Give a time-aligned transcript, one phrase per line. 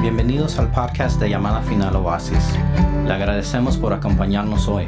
[0.00, 2.54] Bienvenidos al podcast de Llamada Final Oasis.
[3.04, 4.86] Le agradecemos por acompañarnos hoy.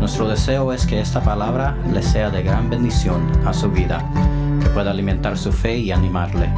[0.00, 3.98] Nuestro deseo es que esta palabra le sea de gran bendición a su vida,
[4.62, 6.50] que pueda alimentar su fe y animarle.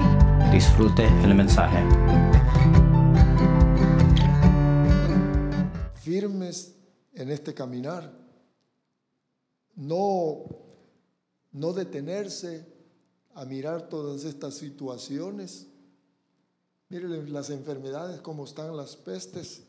[0.53, 1.83] Disfrute el mensaje.
[5.95, 6.77] Firmes
[7.15, 8.13] en este caminar.
[9.75, 10.45] No,
[11.51, 12.65] no detenerse
[13.35, 15.74] a mirar todas estas situaciones
[16.95, 19.63] miren las enfermedades, cómo están las pestes,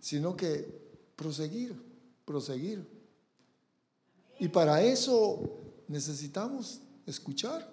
[0.00, 0.80] sino que
[1.16, 1.74] proseguir,
[2.24, 2.86] proseguir.
[4.38, 5.40] Y para eso
[5.88, 7.68] necesitamos escuchar,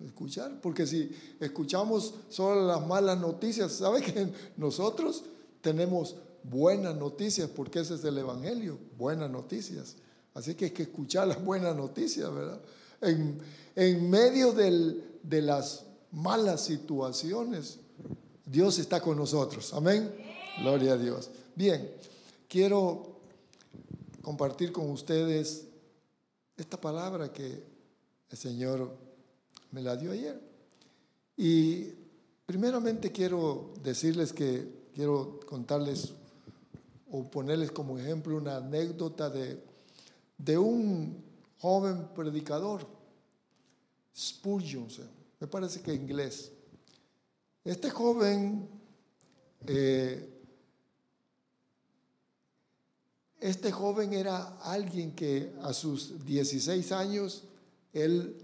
[0.00, 5.22] escuchar, porque si escuchamos solo las malas noticias, ¿sabe que nosotros
[5.60, 7.48] tenemos buenas noticias?
[7.48, 9.94] Porque ese es el Evangelio, buenas noticias.
[10.34, 12.60] Así que hay que escuchar las buenas noticias, ¿verdad?
[13.02, 13.38] En,
[13.76, 17.79] en medio del, de las malas situaciones,
[18.50, 19.72] Dios está con nosotros.
[19.74, 20.12] Amén.
[20.58, 21.30] Gloria a Dios.
[21.54, 21.88] Bien,
[22.48, 23.20] quiero
[24.22, 25.66] compartir con ustedes
[26.56, 27.62] esta palabra que
[28.28, 28.92] el Señor
[29.70, 30.40] me la dio ayer.
[31.36, 31.92] Y
[32.44, 36.12] primeramente quiero decirles que quiero contarles
[37.12, 39.62] o ponerles como ejemplo una anécdota de,
[40.36, 41.22] de un
[41.60, 42.84] joven predicador,
[44.16, 44.88] Spurgeon,
[45.38, 46.50] me parece que inglés.
[47.64, 48.68] Este joven,
[49.66, 50.28] eh,
[53.38, 57.44] este joven era alguien que a sus 16 años
[57.92, 58.34] él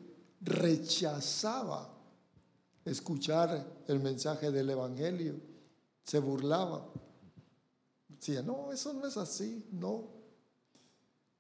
[0.43, 1.95] rechazaba
[2.85, 5.41] escuchar el mensaje del Evangelio,
[6.05, 6.87] se burlaba.
[8.09, 10.11] Decía, no, eso no es así, no.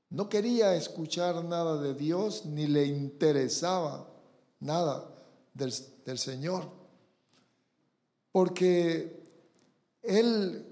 [0.08, 4.08] No quería escuchar nada de Dios, ni le interesaba
[4.60, 5.06] nada
[5.52, 5.74] del,
[6.06, 6.75] del Señor
[8.36, 9.18] porque
[10.02, 10.62] él,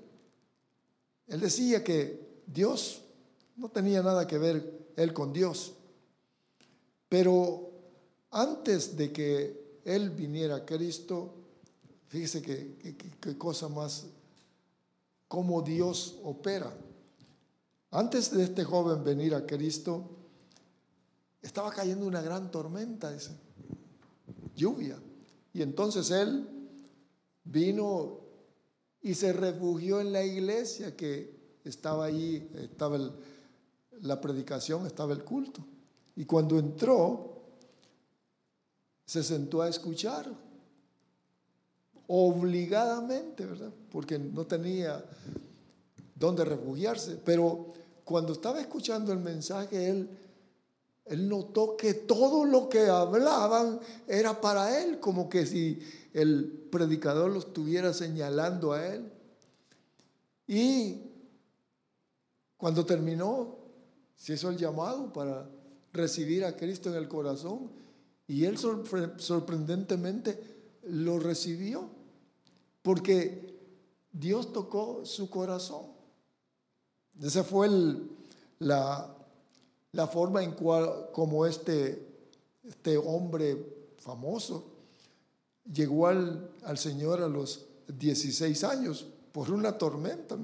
[1.27, 3.01] él decía que Dios
[3.57, 5.73] no tenía nada que ver él con Dios.
[7.09, 7.71] Pero
[8.31, 11.37] antes de que él viniera a Cristo,
[12.09, 14.09] fíjese qué cosa más,
[15.27, 16.71] cómo Dios opera.
[17.93, 20.05] Antes de este joven venir a Cristo,
[21.41, 23.33] estaba cayendo una gran tormenta, esa
[24.55, 24.99] lluvia.
[25.55, 26.54] Y entonces él
[27.45, 28.21] vino
[29.03, 31.35] y se refugió en la iglesia que
[31.65, 32.99] estaba allí, estaba
[34.01, 35.65] la predicación, estaba el culto.
[36.17, 37.43] Y cuando entró,
[39.05, 40.31] se sentó a escuchar,
[42.07, 43.73] obligadamente, ¿verdad?
[43.91, 45.05] Porque no tenía
[46.15, 47.19] dónde refugiarse.
[47.25, 47.73] Pero
[48.05, 50.09] cuando estaba escuchando el mensaje, él,
[51.07, 55.81] él notó que todo lo que hablaban era para él, como que si
[56.13, 59.13] el predicador lo estuviera señalando a él.
[60.47, 61.03] Y
[62.57, 63.59] cuando terminó,
[64.17, 65.49] se hizo el llamado para
[65.93, 67.71] recibir a Cristo en el corazón
[68.27, 70.41] y él sorprendentemente
[70.85, 71.91] lo recibió
[72.83, 73.55] porque
[74.13, 75.87] Dios tocó su corazón.
[77.21, 77.69] Esa fue
[78.59, 79.14] la,
[79.95, 82.07] la, forma en cual como este,
[82.67, 83.57] este hombre
[83.99, 84.75] famoso
[85.73, 90.37] llegó al, Señor a los 16 años por una tormenta.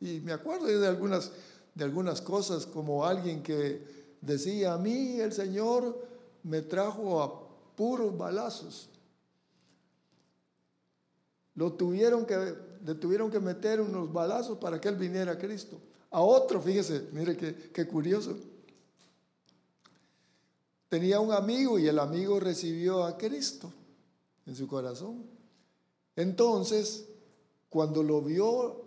[0.00, 1.30] Y me acuerdo de algunas,
[1.74, 3.84] de algunas cosas, como alguien que
[4.20, 6.06] decía, a mí el Señor
[6.42, 8.88] me trajo a puros balazos.
[11.54, 15.78] Lo tuvieron que, le tuvieron que meter unos balazos para que él viniera a Cristo.
[16.10, 18.36] A otro, fíjese, mire qué, qué curioso.
[20.92, 23.72] Tenía un amigo y el amigo recibió a Cristo
[24.44, 25.24] en su corazón.
[26.14, 27.08] Entonces,
[27.70, 28.82] cuando lo vio,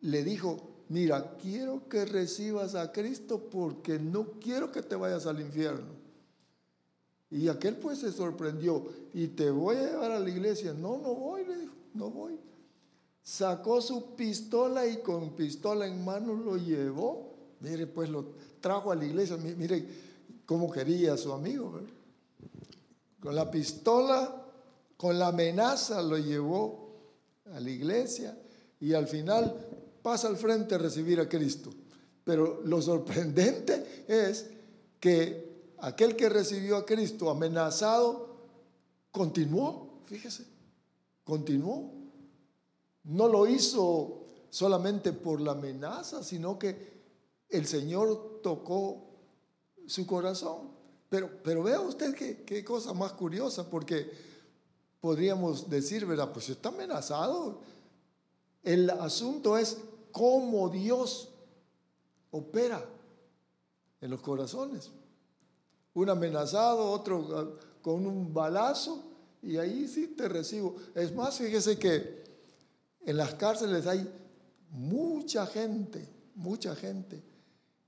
[0.00, 0.56] le dijo,
[0.88, 5.92] mira, quiero que recibas a Cristo porque no quiero que te vayas al infierno.
[7.30, 10.72] Y aquel pues se sorprendió, y te voy a llevar a la iglesia.
[10.72, 12.36] No, no voy, le dijo, no voy.
[13.22, 17.32] Sacó su pistola y con pistola en mano lo llevó.
[17.60, 18.24] Mire, pues lo
[18.60, 19.36] trajo a la iglesia.
[19.36, 20.10] Mire
[20.52, 21.80] cómo quería a su amigo.
[23.20, 24.38] Con la pistola
[24.98, 26.92] con la amenaza lo llevó
[27.54, 28.38] a la iglesia
[28.78, 29.56] y al final
[30.02, 31.70] pasa al frente a recibir a Cristo.
[32.22, 34.50] Pero lo sorprendente es
[35.00, 38.36] que aquel que recibió a Cristo amenazado
[39.10, 40.44] continuó, fíjese,
[41.24, 41.94] continuó.
[43.04, 46.92] No lo hizo solamente por la amenaza, sino que
[47.48, 49.11] el Señor tocó
[49.86, 50.70] su corazón.
[51.08, 54.10] Pero, pero vea usted qué, cosa más curiosa, porque
[55.00, 56.32] podríamos decir, ¿verdad?
[56.32, 57.60] Pues está amenazado.
[58.62, 59.78] El asunto es
[60.10, 61.28] cómo Dios
[62.30, 62.82] opera
[64.00, 64.90] en los corazones.
[65.94, 69.04] Un amenazado, otro ah, con un balazo,
[69.42, 70.76] y ahí sí te recibo.
[70.94, 72.22] Es más, fíjese que
[73.04, 74.08] en las cárceles hay
[74.70, 77.22] mucha gente, mucha gente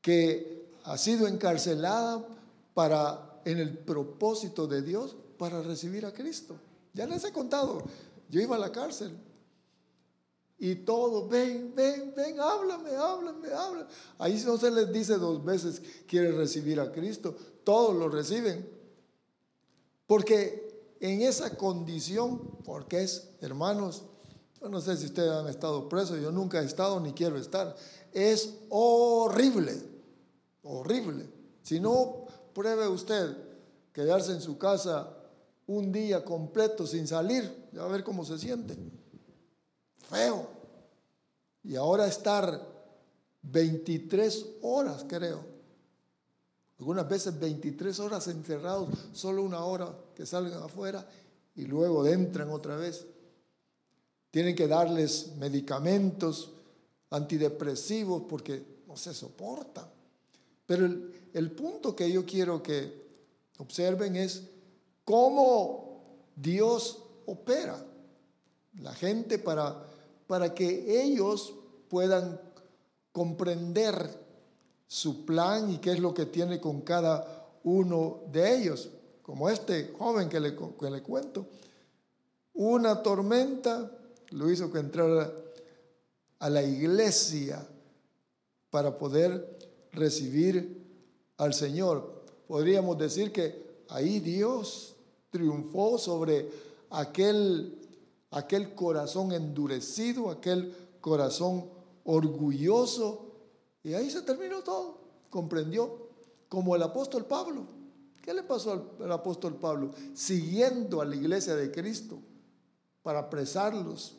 [0.02, 0.53] que
[0.84, 2.26] ha sido encarcelada
[2.74, 6.56] para, en el propósito de Dios, para recibir a Cristo.
[6.92, 7.82] Ya les he contado,
[8.30, 9.12] yo iba a la cárcel
[10.58, 13.86] y todos, ven, ven, ven, háblame, háblame, háblame.
[14.18, 17.34] Ahí no se les dice dos veces, quiere recibir a Cristo,
[17.64, 18.68] todos lo reciben.
[20.06, 24.04] Porque en esa condición, porque es, hermanos,
[24.60, 27.74] yo no sé si ustedes han estado presos, yo nunca he estado ni quiero estar.
[28.12, 29.93] Es horrible,
[30.64, 31.28] horrible.
[31.62, 33.36] Si no, pruebe usted
[33.92, 35.08] quedarse en su casa
[35.66, 38.76] un día completo sin salir, ya a ver cómo se siente.
[40.10, 40.48] Feo.
[41.62, 42.60] Y ahora estar
[43.42, 45.54] 23 horas, creo.
[46.78, 51.06] Algunas veces 23 horas encerrados, solo una hora que salgan afuera
[51.54, 53.06] y luego entran otra vez.
[54.30, 56.50] Tienen que darles medicamentos
[57.10, 59.93] antidepresivos porque no se soportan.
[60.66, 60.86] Pero
[61.32, 63.04] el, punto que yo quiero que
[63.58, 64.42] observen es
[65.04, 67.84] cómo Dios opera
[68.80, 69.86] la gente para,
[70.26, 71.54] para que ellos
[71.88, 72.40] puedan
[73.12, 74.24] comprender
[74.86, 78.90] su plan y qué es lo que tiene con cada uno de ellos.
[79.22, 81.46] Como este joven que le, que le cuento,
[82.54, 83.90] una tormenta
[84.30, 85.32] lo hizo que entrara
[86.38, 87.66] a la iglesia
[88.70, 89.63] para poder
[89.94, 90.82] recibir
[91.36, 92.24] al Señor.
[92.46, 94.96] Podríamos decir que ahí Dios
[95.30, 96.50] triunfó sobre
[96.90, 97.78] aquel,
[98.30, 101.68] aquel corazón endurecido, aquel corazón
[102.04, 103.32] orgulloso,
[103.82, 104.98] y ahí se terminó todo.
[105.30, 106.08] Comprendió,
[106.48, 107.66] como el apóstol Pablo.
[108.22, 109.90] ¿Qué le pasó al, apóstol Pablo?
[110.14, 112.18] Siguiendo a la iglesia de Cristo
[113.02, 114.16] para apresarlos.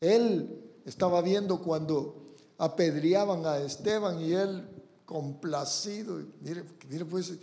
[0.00, 4.68] Él estaba viendo cuando apedreaban a Esteban y él
[5.12, 6.22] complacido.
[6.40, 7.38] Mire, mire pues,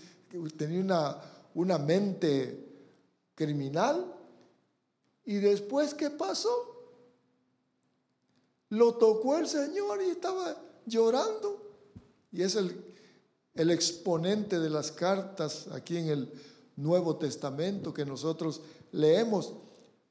[0.57, 1.21] tenía una,
[1.53, 2.67] una mente
[3.35, 4.11] criminal.
[5.23, 6.49] ¿Y después qué pasó?
[8.69, 11.61] Lo tocó el Señor y estaba llorando.
[12.31, 12.83] Y es el,
[13.53, 16.33] el exponente de las cartas aquí en el
[16.75, 18.61] Nuevo Testamento que nosotros
[18.91, 19.53] leemos.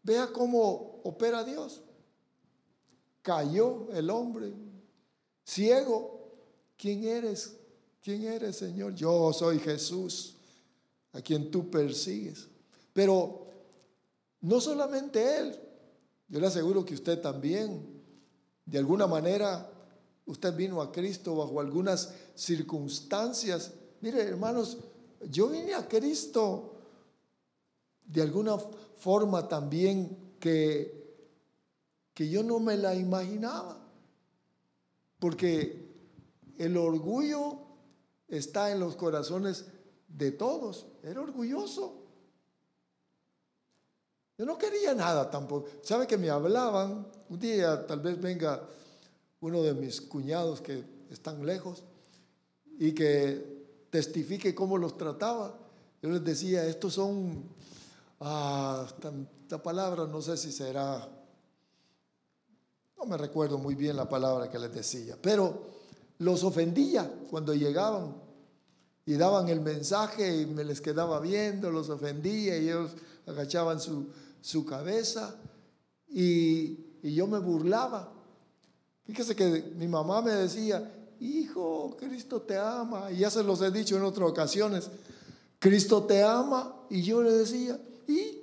[0.05, 1.81] Vea cómo opera Dios.
[3.23, 4.53] Cayó el hombre,
[5.45, 6.18] ciego.
[6.79, 7.57] ¿Quién eres?
[8.01, 8.95] ¿Quién eres, Señor?
[8.95, 10.37] Yo soy Jesús,
[11.13, 12.47] a quien tú persigues.
[12.93, 13.47] Pero
[14.41, 15.61] no solamente Él,
[16.29, 18.01] yo le aseguro que usted también,
[18.65, 19.69] de alguna manera,
[20.27, 23.73] usted vino a Cristo bajo algunas circunstancias.
[24.01, 24.79] Mire, hermanos,
[25.31, 26.77] yo vine a Cristo
[28.05, 31.27] de alguna forma también que,
[32.15, 33.85] que yo no me la imaginaba.
[35.19, 35.88] Porque
[36.59, 37.59] el orgullo
[38.27, 39.67] está en los corazones
[40.09, 40.87] de todos.
[41.03, 42.05] Era orgulloso.
[44.37, 45.69] Yo no quería nada tampoco.
[45.83, 47.07] ¿Sabe que me hablaban?
[47.29, 48.69] Un día tal vez venga
[49.41, 51.83] uno de mis cuñados que están lejos
[52.79, 55.59] y que testifique cómo los trataba.
[56.01, 57.45] Yo les decía, estos son,
[58.21, 58.87] ah,
[59.43, 61.09] esta palabra no sé si será,
[62.97, 65.78] no me recuerdo muy bien la palabra que les decía, pero
[66.19, 68.17] los ofendía cuando llegaban
[69.07, 72.93] y daban el mensaje y me les quedaba viendo, los ofendía y ellos
[73.27, 74.09] agachaban su,
[74.41, 75.37] su cabeza
[76.09, 78.13] y, y yo me burlaba.
[79.05, 83.11] Fíjese que mi mamá me decía, hijo, Cristo te ama.
[83.11, 84.91] Y ya se los he dicho en otras ocasiones,
[85.59, 86.75] Cristo te ama.
[86.91, 88.43] Y yo le decía, ¿y?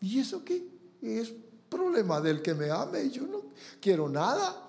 [0.00, 0.66] ¿Y eso qué?
[1.00, 1.32] Es
[1.68, 3.10] problema del que me ame.
[3.10, 3.42] Yo no
[3.80, 4.65] quiero nada.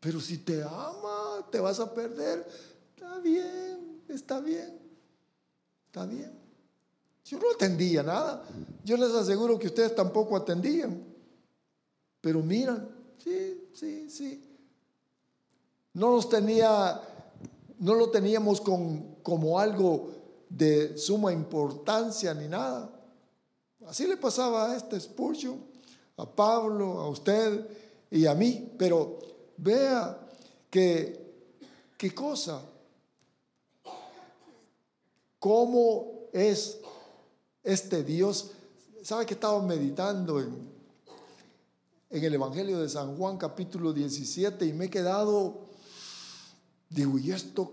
[0.00, 2.46] Pero si te ama, te vas a perder.
[2.94, 4.78] Está bien, está bien,
[5.86, 6.46] está bien.
[7.24, 8.44] Yo no atendía nada.
[8.84, 11.02] Yo les aseguro que ustedes tampoco atendían.
[12.20, 12.88] Pero miran,
[13.18, 14.42] sí, sí, sí.
[15.92, 17.00] No los tenía,
[17.78, 20.10] no lo teníamos con, como algo
[20.48, 22.92] de suma importancia ni nada.
[23.86, 25.60] Así le pasaba a este Spurgeon,
[26.16, 27.66] a Pablo, a usted
[28.10, 28.72] y a mí.
[28.78, 29.18] Pero
[29.58, 30.18] vea
[30.70, 31.34] que,
[31.96, 32.62] qué cosa,
[35.38, 36.78] cómo es
[37.62, 38.52] este Dios
[39.06, 40.68] ¿Sabe que estaba meditando en,
[42.10, 45.68] en el Evangelio de San Juan capítulo 17 y me he quedado,
[46.90, 47.70] digo, ¿y esto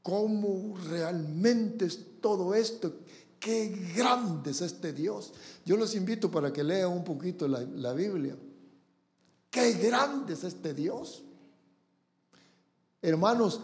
[0.00, 3.00] cómo realmente es todo esto?
[3.40, 5.32] Qué grande es este Dios.
[5.64, 8.36] Yo los invito para que lean un poquito la, la Biblia.
[9.50, 11.24] Qué grande es este Dios.
[13.06, 13.60] Hermanos,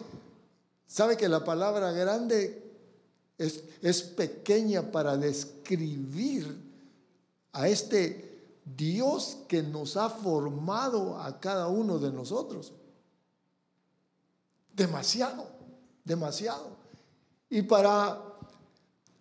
[0.86, 2.62] ¿sabe que la palabra grande
[3.38, 6.56] es, es pequeña para describir
[7.52, 8.32] a este
[8.64, 12.72] Dios que nos ha formado a cada uno de nosotros.
[14.72, 15.48] Demasiado,
[16.04, 16.76] demasiado.
[17.50, 18.22] Y para,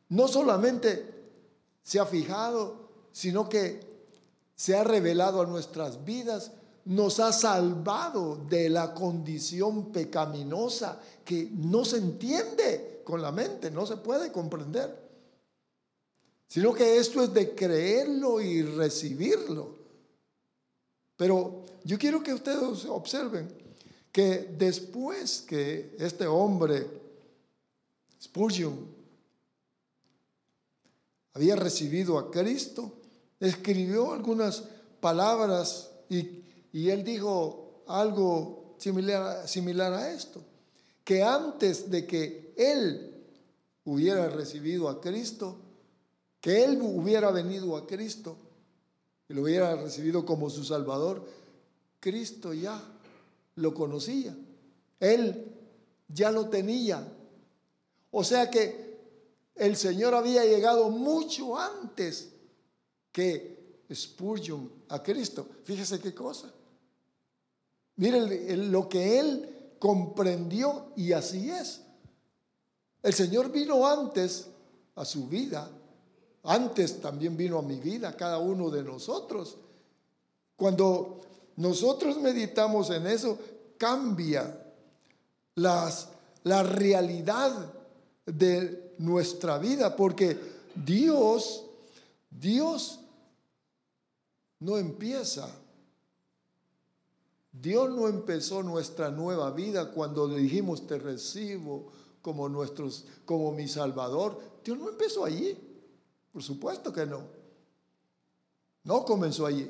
[0.10, 1.32] no solamente
[1.82, 3.90] se ha fijado, sino que
[4.56, 6.52] se ha revelado a nuestras vidas,
[6.86, 13.86] nos ha salvado de la condición pecaminosa que no se entiende con la mente, no
[13.86, 15.02] se puede comprender
[16.52, 19.74] sino que esto es de creerlo y recibirlo.
[21.16, 23.48] Pero yo quiero que ustedes observen
[24.12, 26.86] que después que este hombre,
[28.22, 28.86] Spurgeon,
[31.34, 32.96] había recibido a Cristo,
[33.40, 34.62] escribió algunas
[35.00, 36.41] palabras y,
[36.90, 40.42] él dijo algo similar, similar a esto,
[41.04, 43.12] que antes de que él
[43.86, 45.58] hubiera recibido a Cristo,
[46.40, 48.38] que él hubiera venido a Cristo
[49.28, 51.26] y lo hubiera recibido como su Salvador,
[52.00, 52.82] Cristo ya
[53.56, 54.36] lo conocía.
[55.00, 55.46] Él
[56.08, 57.08] ya lo tenía.
[58.12, 59.00] O sea que
[59.56, 62.30] el Señor había llegado mucho antes
[63.12, 65.48] que Spurgeon a Cristo.
[65.64, 66.52] Fíjese qué cosa.
[67.98, 71.82] Miren lo que él comprendió y así es.
[73.04, 74.48] El Señor vino antes
[74.96, 75.70] a su vida
[76.44, 79.58] antes también vino a mi vida cada uno de nosotros.
[80.56, 81.22] Cuando
[81.58, 83.38] nosotros meditamos en eso,
[83.78, 84.60] cambia
[85.56, 86.10] las,
[86.44, 87.74] la realidad
[88.26, 90.38] de nuestra vida, porque
[90.76, 91.66] Dios,
[92.30, 93.00] Dios
[94.60, 95.48] no empieza.
[97.52, 101.92] Dios no empezó nuestra nueva vida cuando le dijimos te recibo
[102.22, 104.40] como nuestros como mi salvador.
[104.64, 105.58] Dios no empezó allí.
[106.32, 107.24] Por supuesto que no.
[108.84, 109.70] No comenzó allí.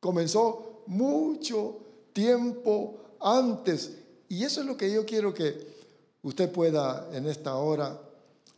[0.00, 1.78] Comenzó mucho
[2.12, 3.96] tiempo antes.
[4.28, 5.74] Y eso es lo que yo quiero que
[6.22, 8.00] usted pueda en esta hora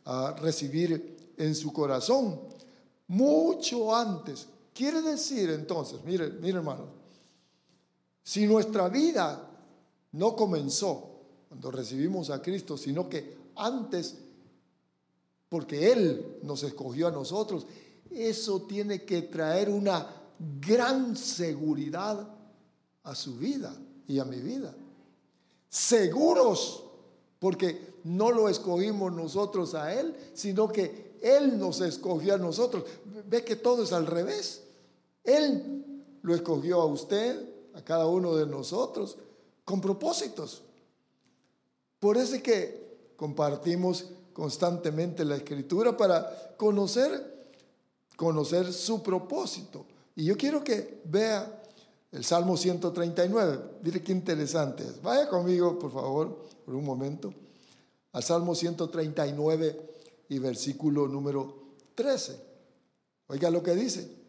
[0.07, 2.41] ah, recibir en su corazón.
[3.09, 4.49] Mucho antes.
[4.73, 6.87] Quiere decir entonces, mire, mire hermano,
[8.27, 9.49] si nuestra vida
[10.11, 14.17] no comenzó cuando recibimos a Cristo, sino que antes
[15.49, 17.69] porque Él nos escogió a nosotros.
[18.11, 20.11] Eso tiene que traer una
[20.61, 22.29] gran seguridad
[23.05, 23.73] a su vida
[24.09, 24.75] y a mi vida.
[25.69, 26.83] Seguros,
[27.39, 32.83] porque no lo escogimos nosotros a Él, sino que Él nos escogió a nosotros.
[33.29, 34.65] Ve que todo es al revés.
[35.23, 39.19] Él lo escogió a usted, a cada uno de nosotros,
[39.65, 40.63] con propósitos.
[42.01, 47.51] Por eso es que compartimos constantemente la escritura para conocer,
[48.17, 49.85] conocer su propósito.
[50.15, 51.63] Y yo quiero que vea
[52.13, 53.61] el Salmo 139.
[53.83, 55.03] Mire qué interesante es.
[55.03, 57.33] Vaya conmigo, por favor, por un momento,
[58.13, 59.91] al Salmo 139
[60.31, 62.41] y versículo número 13.
[63.29, 64.26] Oiga lo que dice.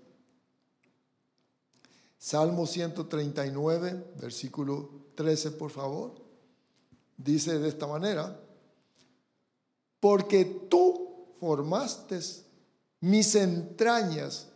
[2.18, 6.16] Salmo 139, versículo 13, por favor.
[7.16, 8.40] Dice de esta manera,
[10.00, 12.20] porque tú formaste
[13.02, 14.48] mis entrañas,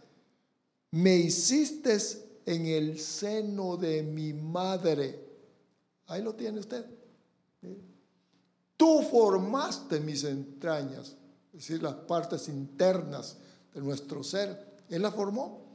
[0.91, 1.97] me hiciste
[2.45, 5.27] en el seno de mi madre.
[6.07, 6.85] Ahí lo tiene usted.
[8.75, 11.15] Tú formaste mis entrañas,
[11.53, 13.37] es decir, las partes internas
[13.73, 14.81] de nuestro ser.
[14.89, 15.70] Él la formó.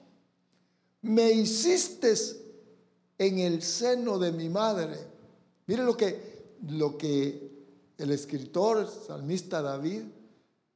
[1.06, 2.12] Me hiciste
[3.16, 4.98] en el seno de mi madre.
[5.66, 7.48] Mire lo que, lo que
[7.96, 10.02] el escritor salmista David,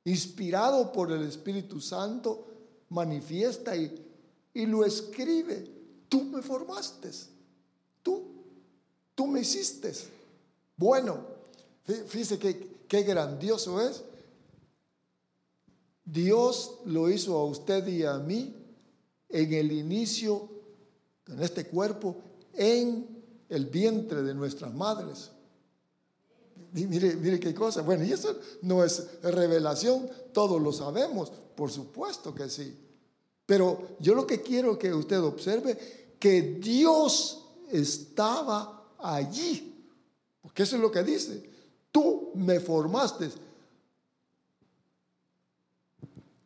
[0.05, 2.47] inspirado por el Espíritu Santo,
[2.91, 3.93] manifiesta y,
[4.55, 5.69] y lo escribe.
[6.09, 7.11] Tú me formaste,
[8.01, 8.23] tú,
[9.17, 9.93] tú me hiciste.
[10.77, 11.25] Bueno,
[12.07, 14.05] fíjese qué, qué grandioso es.
[16.05, 18.60] Dios lo hizo a usted y a mí
[19.31, 20.49] en el inicio,
[21.29, 22.17] en este cuerpo,
[22.55, 23.07] en
[23.49, 25.31] el vientre de nuestras madres
[26.73, 27.83] mire, mire qué cosa.
[27.83, 32.77] Bueno, y eso no es revelación, todos lo sabemos, por supuesto que sí.
[33.47, 39.67] Pero yo lo que quiero que usted observe, que Dios estaba allí.
[40.41, 41.51] Porque eso es lo que dice.
[41.91, 43.31] Tú me formaste.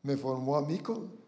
[0.02, 1.23] Me formó a mí con...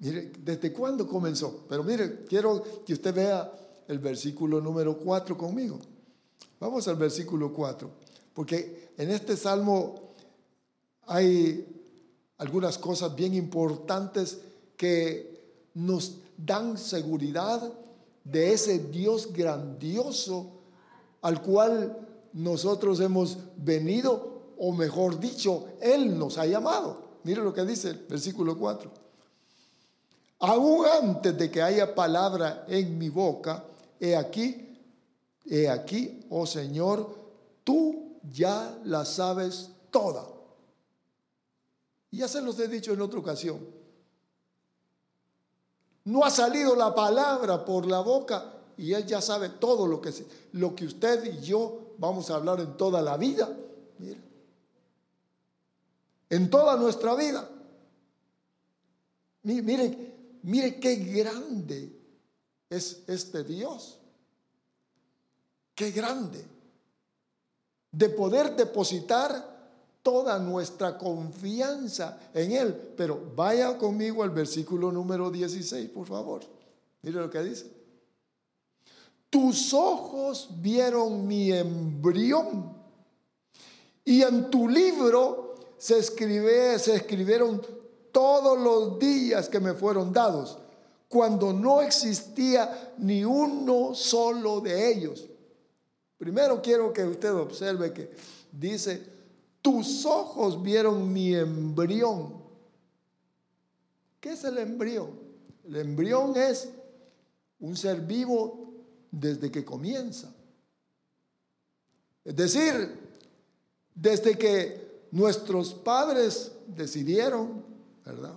[0.00, 1.64] Mire, ¿desde cuándo comenzó?
[1.68, 3.52] Pero mire, quiero que usted vea
[3.86, 5.78] el versículo número 4 conmigo.
[6.58, 7.90] Vamos al versículo 4,
[8.34, 10.10] porque en este salmo
[11.06, 11.66] hay
[12.38, 14.38] algunas cosas bien importantes
[14.76, 17.72] que nos dan seguridad
[18.24, 20.60] de ese Dios grandioso
[21.20, 27.18] al cual nosotros hemos venido, o mejor dicho, Él nos ha llamado.
[27.24, 29.09] Mire lo que dice el versículo 4.
[30.40, 33.62] Aún antes de que haya palabra en mi boca,
[34.00, 34.78] he aquí,
[35.44, 37.14] he aquí, oh Señor,
[37.62, 40.26] tú ya la sabes toda.
[42.10, 43.60] Ya se los he dicho en otra ocasión.
[46.04, 50.10] No ha salido la palabra por la boca y Él ya sabe todo lo que,
[50.52, 53.54] lo que usted y yo vamos a hablar en toda la vida.
[56.30, 57.46] En toda nuestra vida.
[59.42, 60.09] Mire,
[60.42, 61.92] mire qué grande
[62.68, 63.98] es este Dios.
[65.74, 66.44] Qué grande.
[67.90, 69.50] De poder depositar
[70.02, 72.74] toda nuestra confianza en Él.
[72.96, 76.42] Pero vaya conmigo al versículo número 16, por favor.
[77.02, 77.66] Mire lo que dice.
[79.28, 82.76] Tus ojos vieron mi embrión
[84.04, 87.62] y en tu libro se, se escribieron
[88.12, 90.58] todos los días que me fueron dados,
[91.08, 95.26] cuando no existía ni uno solo de ellos.
[96.18, 98.10] Primero quiero que usted observe que
[98.52, 99.02] dice,
[99.62, 102.40] tus ojos vieron mi embrión.
[104.20, 105.18] ¿Qué es el embrión?
[105.66, 106.68] El embrión es
[107.58, 108.74] un ser vivo
[109.10, 110.32] desde que comienza.
[112.24, 112.98] Es decir,
[113.94, 117.69] desde que nuestros padres decidieron,
[118.10, 118.34] ¿verdad?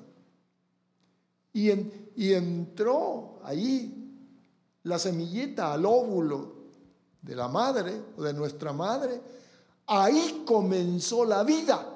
[1.54, 1.70] Y,
[2.16, 4.00] y entró ahí
[4.84, 6.54] la semillita al óvulo
[7.22, 9.22] de la madre o de nuestra madre,
[9.88, 11.90] ahí comenzó la vida.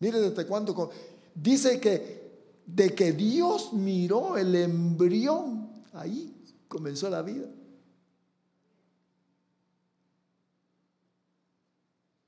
[0.00, 0.90] Mire desde cuándo.
[1.34, 2.22] Dice que
[2.66, 6.34] de que Dios miró el embrión ahí
[6.68, 7.46] comenzó la vida.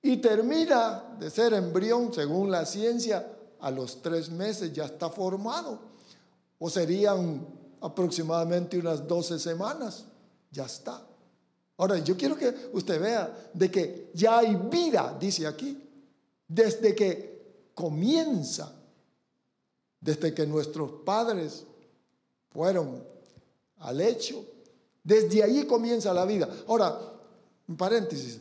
[0.03, 3.34] Y termina de ser embrión, según la ciencia,
[3.65, 5.79] a los tres meses ya está formado.
[6.59, 7.47] O serían
[7.81, 10.05] aproximadamente unas 12 semanas.
[10.53, 11.03] Ya está.
[11.79, 15.83] Ahora, yo quiero que usted vea de que ya hay vida, dice aquí,
[16.47, 18.71] desde que comienza,
[19.99, 21.65] desde que nuestros padres
[22.51, 23.03] fueron
[23.79, 24.45] al hecho.
[25.03, 26.49] Desde allí comienza la vida.
[26.69, 27.01] Ahora,
[27.67, 28.41] en paréntesis,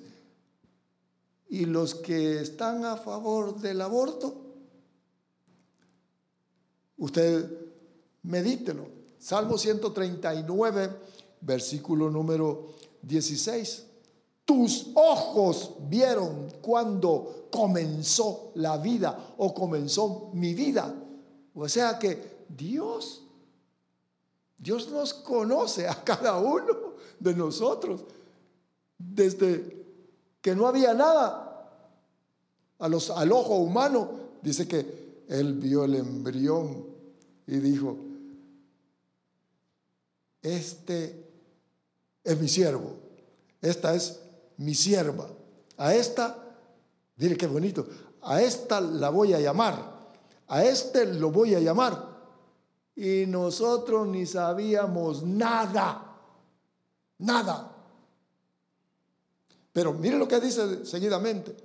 [1.47, 4.42] ¿y los que están a favor del aborto?
[6.97, 7.49] Usted
[8.23, 8.87] medítelo.
[9.19, 10.89] Salmo 139,
[11.41, 13.85] versículo número 16.
[14.45, 20.93] Tus ojos vieron cuando comenzó la vida o comenzó mi vida.
[21.55, 23.23] O sea que Dios
[24.63, 28.05] Dios nos conoce a cada uno de nosotros.
[28.97, 29.85] Desde
[30.41, 31.69] que no había nada
[32.79, 34.09] a los, al ojo humano,
[34.41, 36.85] dice que él vio el embrión
[37.47, 37.97] y dijo,
[40.41, 41.25] este
[42.23, 42.97] es mi siervo,
[43.61, 44.19] esta es
[44.57, 45.27] mi sierva,
[45.77, 46.57] a esta,
[47.15, 47.87] dile qué bonito,
[48.21, 50.11] a esta la voy a llamar,
[50.47, 52.13] a este lo voy a llamar
[52.95, 56.17] y nosotros ni sabíamos nada,
[57.17, 57.71] nada.
[59.71, 61.55] Pero mire lo que dice seguidamente.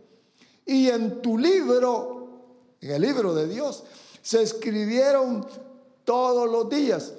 [0.65, 2.18] Y en tu libro,
[2.81, 3.85] en el libro de Dios,
[4.23, 5.47] se escribieron
[6.05, 7.15] todos los días,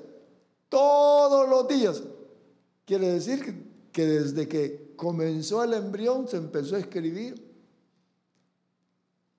[0.70, 2.02] todos los días.
[2.86, 7.48] Quiere decir que desde que comenzó el embrión se empezó a escribir.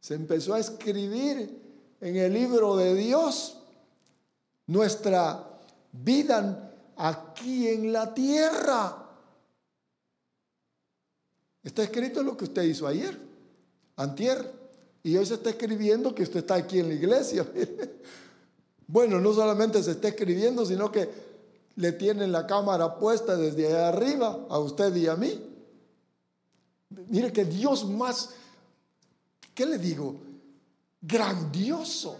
[0.01, 1.61] Se empezó a escribir
[2.01, 3.59] en el libro de Dios
[4.67, 5.47] nuestra
[5.93, 9.11] vida aquí en la tierra.
[11.63, 13.19] Está escrito lo que usted hizo ayer,
[13.97, 14.60] antier,
[15.03, 17.47] y hoy se está escribiendo que usted está aquí en la iglesia.
[18.87, 21.09] bueno, no solamente se está escribiendo, sino que
[21.77, 25.41] le tienen la cámara puesta desde allá arriba a usted y a mí.
[27.09, 28.31] Mire que Dios más,
[29.55, 30.17] ¿qué le digo?
[31.01, 32.19] Grandioso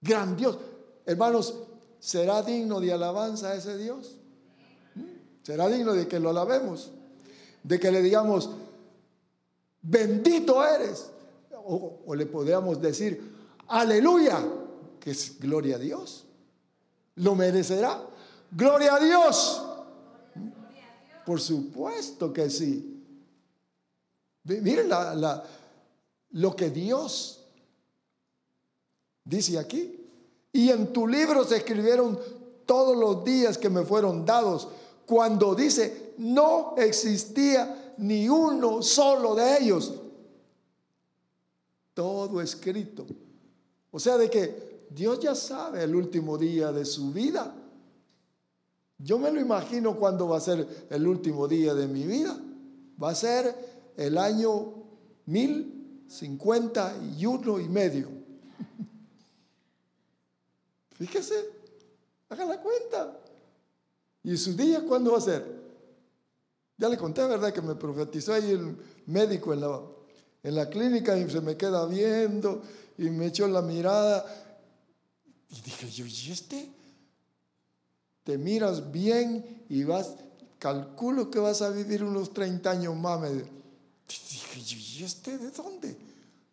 [0.00, 0.58] Gran Dios.
[1.04, 1.54] Hermanos,
[1.98, 4.16] ¿será digno de alabanza ese Dios?
[4.94, 5.02] ¿Mm?
[5.42, 6.90] ¿Será digno de que lo alabemos?
[7.62, 8.50] De que le digamos,
[9.82, 11.10] bendito eres.
[11.72, 13.32] O, le podríamos decir,
[13.68, 14.44] aleluya,
[14.98, 16.24] que es gloria a Dios.
[17.14, 18.04] ¿Lo merecerá?
[18.50, 19.62] Gloria a Dios.
[21.24, 23.04] Por supuesto que sí.
[24.42, 25.44] Miren la,
[26.30, 27.46] lo que Dios
[29.24, 29.96] dice aquí.
[30.52, 32.18] Y en tu libro se escribieron
[32.66, 34.66] todos los días que me fueron dados.
[35.06, 39.99] Cuando dice, no existía ni uno solo de ellos.
[42.00, 43.06] Todo escrito.
[43.90, 47.54] O sea, de que Dios ya sabe el último día de su vida.
[48.96, 52.40] Yo me lo imagino cuando va a ser el último día de mi vida.
[53.02, 53.54] Va a ser
[53.98, 54.76] el año
[55.26, 58.08] mil cincuenta y uno y medio.
[60.92, 61.34] Fíjese,
[62.30, 63.20] haga la cuenta.
[64.22, 65.44] ¿Y su día cuándo va a ser?
[66.78, 67.52] Ya le conté, ¿verdad?
[67.52, 69.82] Que me profetizó ahí el médico en la,
[70.42, 72.62] en la clínica y se me queda viendo
[72.98, 74.24] y me echó la mirada.
[75.50, 76.80] Y dije yo, ¿y este?
[78.24, 80.14] te miras bien y vas,
[80.58, 83.20] calculo que vas a vivir unos 30 años más.
[83.20, 83.46] Me dije,
[84.56, 85.96] ¿y este de dónde?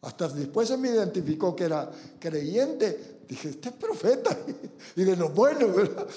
[0.02, 3.20] Hasta después se me identificó que era creyente.
[3.28, 4.36] Dije, este es profeta.
[4.96, 6.08] Y de lo bueno, ¿verdad?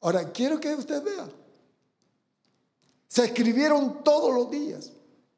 [0.00, 1.28] Ahora, quiero que usted vea.
[3.06, 4.90] Se escribieron todos los días.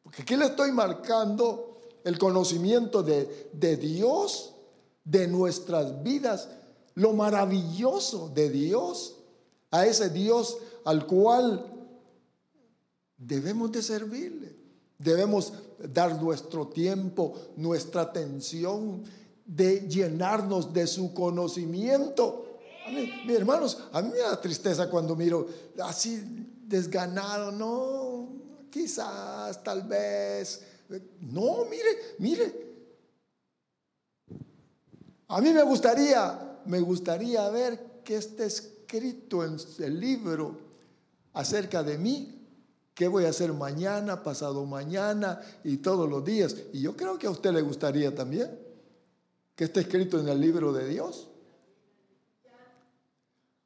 [0.03, 4.55] Porque aquí le estoy marcando el conocimiento de, de Dios,
[5.05, 6.49] de nuestras vidas
[6.95, 9.17] lo maravilloso de Dios,
[9.71, 11.65] a ese Dios al cual
[13.17, 14.57] debemos de servirle.
[14.99, 19.03] Debemos dar nuestro tiempo, nuestra atención,
[19.45, 22.59] de llenarnos de su conocimiento.
[23.27, 25.47] mis hermanos, a mí me da tristeza cuando miro
[25.83, 26.23] así
[26.67, 28.12] desganado, no,
[28.73, 30.63] quizás, tal vez.
[31.21, 32.73] No, mire, mire.
[35.29, 40.59] A mí me gustaría me gustaría ver qué está escrito en el libro
[41.33, 42.47] acerca de mí,
[42.95, 46.57] qué voy a hacer mañana, pasado mañana y todos los días.
[46.73, 48.59] Y yo creo que a usted le gustaría también
[49.55, 51.29] que esté escrito en el libro de Dios.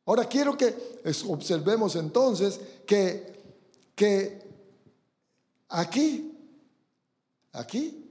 [0.04, 3.34] Ahora quiero que observemos entonces que,
[3.96, 4.45] que
[5.68, 6.32] aquí,
[7.52, 8.06] aquí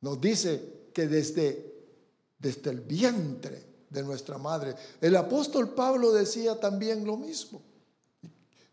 [0.00, 1.74] nos dice que desde,
[2.38, 4.74] desde el vientre de nuestra madre.
[5.00, 7.62] El apóstol Pablo decía también lo mismo.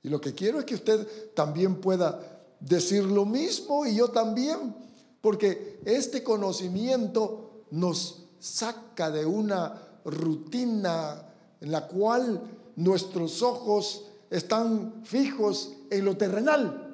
[0.04, 4.76] Y lo que quiero es que usted también pueda decir lo mismo y yo también,
[5.22, 11.26] porque este conocimiento nos saca de una rutina
[11.60, 12.42] en la cual
[12.76, 16.85] nuestros ojos están fijos en lo terrenal.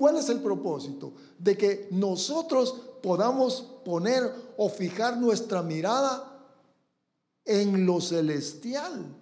[0.00, 1.12] ¿Cuál es el propósito?
[1.38, 6.42] De que nosotros podamos poner o fijar nuestra mirada
[7.44, 9.14] en lo celestial.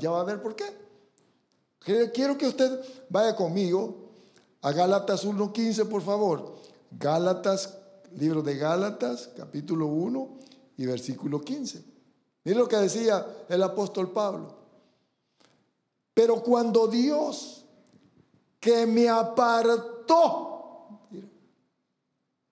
[0.00, 0.64] Ya va a ver por qué.
[2.14, 2.80] Quiero que usted
[3.10, 4.12] vaya conmigo
[4.62, 6.54] a Gálatas 1.15, por favor.
[6.92, 7.76] Gálatas,
[8.16, 10.38] libro de Gálatas, capítulo 1
[10.78, 11.84] y versículo 15.
[12.44, 14.54] Mire lo que decía el apóstol Pablo.
[16.14, 17.63] Pero cuando Dios,
[18.64, 20.40] que me apartó,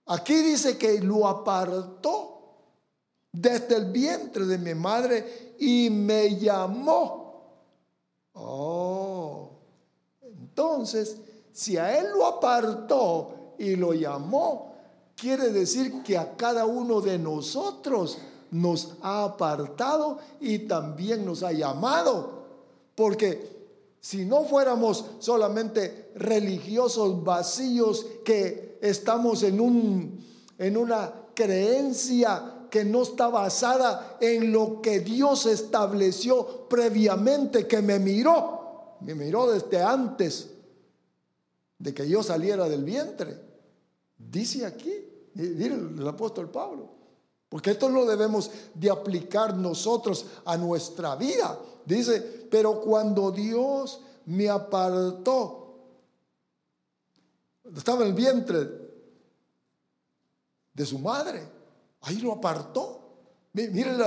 [0.05, 2.59] Aquí dice que lo apartó
[3.33, 7.41] desde el vientre de mi madre y me llamó.
[8.35, 9.53] Oh,
[10.21, 11.17] entonces,
[11.51, 14.75] si a él lo apartó y lo llamó,
[15.17, 18.19] quiere decir que a cada uno de nosotros
[18.51, 22.43] nos ha apartado y también nos ha llamado.
[22.95, 23.53] Porque
[24.03, 30.25] si no fuéramos solamente religiosos vacíos que estamos en, un,
[30.59, 37.99] en una creencia que no está basada en lo que Dios estableció previamente, que me
[37.99, 40.49] miró, me miró desde antes
[41.79, 43.39] de que yo saliera del vientre.
[44.17, 44.93] Dice aquí,
[45.35, 46.89] miren el apóstol Pablo,
[47.49, 51.59] porque esto lo debemos de aplicar nosotros a nuestra vida.
[51.85, 52.21] Dice,
[52.51, 55.62] pero cuando Dios me apartó
[57.77, 58.69] estaba en el vientre
[60.73, 61.43] de su madre.
[62.03, 63.01] Ahí lo apartó.
[63.53, 63.99] Miren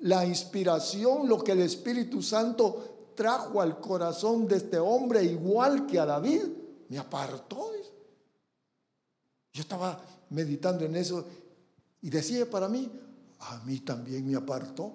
[0.00, 5.98] la, inspiración, lo que el Espíritu Santo trajo al corazón de este hombre, igual que
[5.98, 6.44] a David.
[6.88, 7.72] Me apartó.
[9.52, 11.26] Yo estaba meditando en eso
[12.00, 12.88] Y decía para mí,
[13.40, 14.92] a mí también me apartó,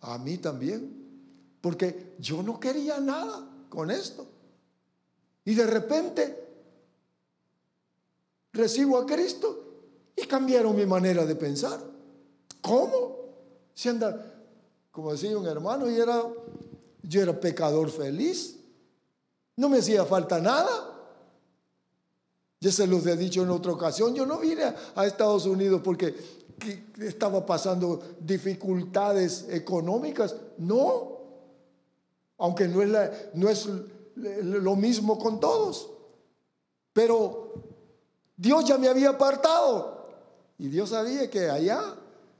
[0.00, 4.26] a mí también, porque yo no quería nada con esto.
[5.44, 6.49] Y de repente
[8.52, 9.64] recibo a Cristo
[10.16, 11.80] y cambiaron mi manera de pensar.
[12.60, 13.16] ¿Cómo?
[13.74, 14.34] Si anda,
[14.90, 16.22] como decía un hermano, y era,
[17.02, 18.58] yo era pecador feliz,
[19.56, 20.86] no me hacía falta nada.
[22.60, 26.14] Ya se los he dicho en otra ocasión, yo no vine a Estados Unidos porque
[26.98, 31.20] estaba pasando dificultades económicas, no,
[32.36, 32.90] aunque no es,
[33.34, 33.68] no es
[34.16, 35.90] lo mismo con todos,
[36.92, 37.69] pero
[38.40, 40.06] Dios ya me había apartado
[40.56, 41.94] y Dios sabía que allá,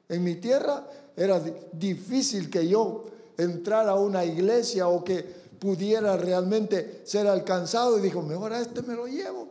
[0.09, 1.39] en mi tierra, era
[1.73, 3.05] difícil que yo
[3.37, 5.23] entrara a una iglesia o que
[5.59, 9.49] pudiera realmente ser alcanzado y dijo, mejor a este me lo llevo.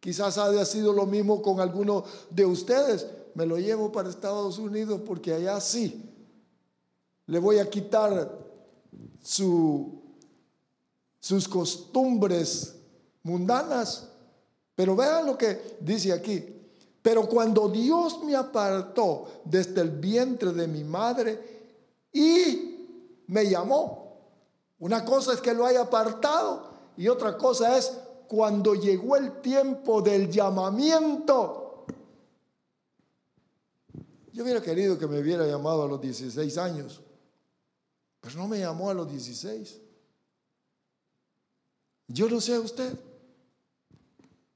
[0.00, 3.06] Quizás haya sido lo mismo con alguno de ustedes.
[3.34, 6.02] Me lo llevo para Estados Unidos porque allá sí
[7.26, 8.28] le voy a quitar
[9.22, 10.02] su,
[11.20, 12.74] sus costumbres
[13.22, 14.08] mundanas.
[14.74, 16.44] Pero vean lo que dice aquí.
[17.02, 21.38] Pero cuando Dios me apartó desde el vientre de mi madre
[22.12, 24.04] y me llamó,
[24.78, 27.92] una cosa es que lo haya apartado y otra cosa es
[28.26, 31.86] cuando llegó el tiempo del llamamiento.
[34.32, 37.00] Yo hubiera querido que me hubiera llamado a los 16 años,
[38.20, 39.80] pero no me llamó a los 16.
[42.08, 42.98] Yo no sé a usted,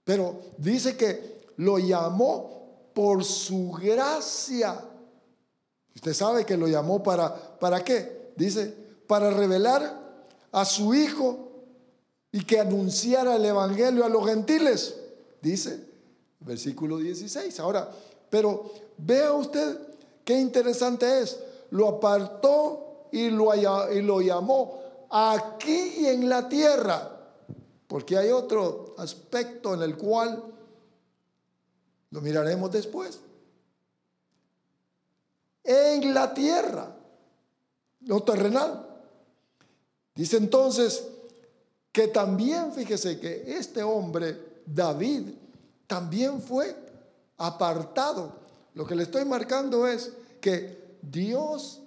[0.09, 4.83] pero dice que lo llamó por su gracia.
[5.94, 8.33] Usted sabe que lo llamó para, ¿para qué?
[8.35, 8.75] Dice,
[9.07, 10.01] para revelar
[10.51, 11.51] a su Hijo
[12.33, 14.94] y que anunciara el Evangelio a los gentiles,
[15.42, 15.79] dice
[16.40, 17.61] versículo 16.
[17.61, 17.90] Ahora,
[18.31, 19.77] pero vea usted
[20.25, 21.38] qué interesante es.
[21.68, 27.17] Lo apartó y lo, y lo llamó aquí en la tierra,
[27.88, 30.44] porque hay otro aspecto en el cual
[32.11, 33.18] lo miraremos después.
[35.64, 36.94] En la tierra,
[38.01, 38.87] no terrenal.
[40.14, 41.09] Dice entonces,
[41.90, 45.31] que también, fíjese que este hombre, David,
[45.87, 46.77] también fue
[47.38, 48.33] apartado.
[48.74, 51.81] Lo que le estoy marcando es que Dios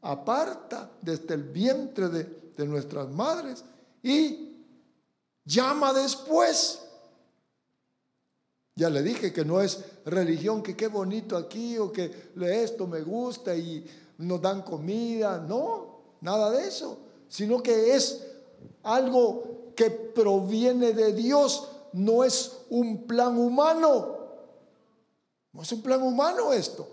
[0.00, 3.62] aparta desde el vientre de, de nuestras madres
[4.02, 4.51] y
[5.44, 6.80] llama después.
[8.74, 13.02] Ya le dije que no es religión, que qué bonito aquí o que esto me
[13.02, 13.84] gusta y
[14.18, 18.26] nos dan comida, no, nada de eso, sino que es
[18.82, 24.18] algo que proviene de Dios, no es un plan humano.
[25.52, 26.88] No es un plan humano esto.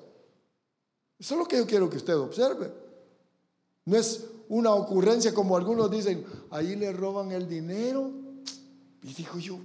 [1.17, 2.71] Eso es lo que yo quiero que usted observe.
[3.85, 8.11] No es una ocurrencia como algunos dicen, ahí le roban el dinero.
[9.03, 9.59] Y digo yo,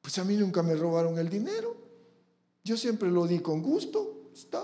[0.00, 1.76] pues a mí nunca me robaron el dinero.
[2.64, 4.30] Yo siempre lo di con gusto.
[4.32, 4.62] Está.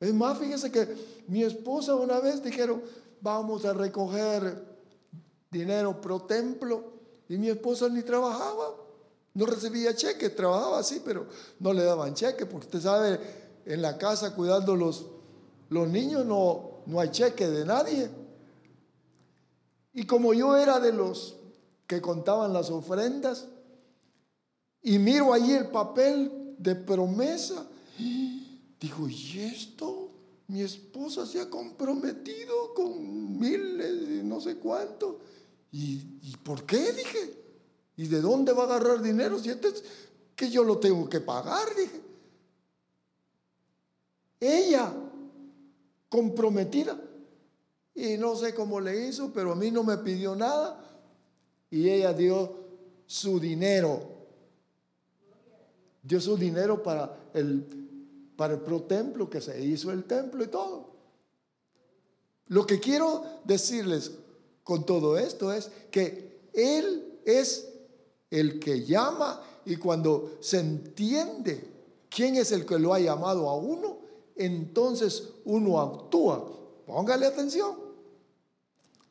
[0.00, 0.88] Es más, fíjese que
[1.26, 2.82] mi esposa una vez dijeron,
[3.20, 4.64] vamos a recoger
[5.50, 6.92] dinero pro templo
[7.28, 8.74] y mi esposa ni trabajaba,
[9.34, 11.26] no recibía cheque, trabajaba así, pero
[11.58, 13.20] no le daban cheque, porque usted sabe,
[13.66, 15.06] en la casa cuidando los,
[15.68, 18.08] los niños no, no hay cheque de nadie.
[19.92, 21.37] Y como yo era de los
[21.88, 23.48] que contaban las ofrendas,
[24.82, 27.66] y miro ahí el papel de promesa,
[27.98, 30.10] digo, ¿y esto?
[30.46, 35.18] Mi esposa se ha comprometido con miles y no sé cuánto.
[35.72, 36.92] ¿Y, por qué?
[36.92, 37.34] Dije.
[37.96, 39.84] ¿Y de dónde va a agarrar dinero si este es
[40.34, 41.68] que yo lo tengo que pagar?
[41.76, 42.00] Dije.
[44.40, 44.90] Ella,
[46.08, 46.98] comprometida.
[47.94, 50.87] Y no sé cómo le hizo, pero a mí no me pidió nada.
[51.70, 52.52] Y ella dio
[53.06, 54.00] su dinero.
[56.02, 57.66] Dio su dinero para el,
[58.36, 60.88] para el pro templo, que se hizo el templo y todo.
[62.46, 64.12] Lo que quiero decirles
[64.64, 67.68] con todo esto es que Él es
[68.30, 71.62] el que llama y cuando se entiende
[72.08, 73.98] quién es el que lo ha llamado a uno,
[74.34, 76.46] entonces uno actúa.
[76.86, 77.76] Póngale atención.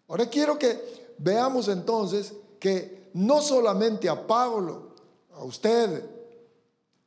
[0.08, 0.80] Ahora quiero que
[1.20, 4.94] veamos entonces que no solamente a Pablo,
[5.34, 6.04] a usted,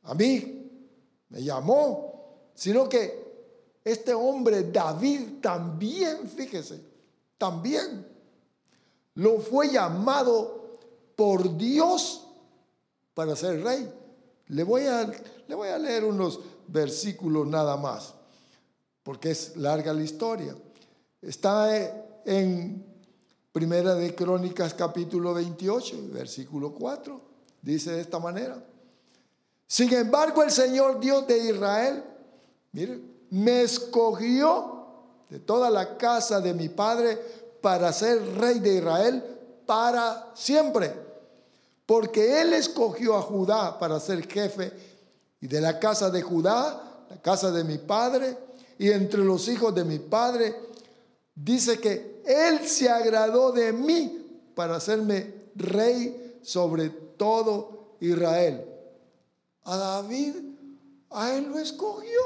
[0.03, 0.69] a mí,
[1.29, 3.21] me llamó, sino que
[3.83, 6.81] este hombre David también, fíjese,
[7.37, 8.07] también
[9.15, 10.77] lo fue llamado
[11.15, 12.27] por Dios
[13.13, 13.91] para ser rey.
[14.47, 15.11] Le voy a,
[15.47, 18.13] le voy a leer unos versículos nada más,
[19.03, 20.55] porque es larga la historia.
[21.21, 22.90] Está en
[23.51, 27.21] Primera de Crónicas capítulo 28, versículo 4.
[27.61, 28.63] Dice de esta manera.
[29.67, 32.03] Sin embargo, el Señor Dios de Israel,
[32.71, 34.85] mire, me escogió
[35.29, 37.19] de toda la casa de mi padre
[37.61, 39.23] para ser rey de Israel
[39.65, 40.93] para siempre.
[41.85, 44.71] Porque él escogió a Judá para ser jefe
[45.41, 48.37] y de la casa de Judá, la casa de mi padre,
[48.77, 50.55] y entre los hijos de mi padre,
[51.35, 58.65] dice que él se agradó de mí para hacerme rey sobre todo Israel.
[59.63, 60.35] A David,
[61.09, 62.21] a él lo escogió.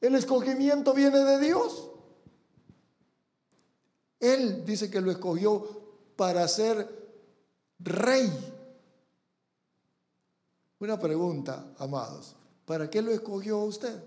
[0.00, 1.90] El escogimiento viene de Dios.
[4.18, 5.66] Él dice que lo escogió
[6.16, 6.88] para ser
[7.78, 8.30] rey.
[10.78, 12.36] Una pregunta, amados.
[12.64, 14.02] ¿Para qué lo escogió usted?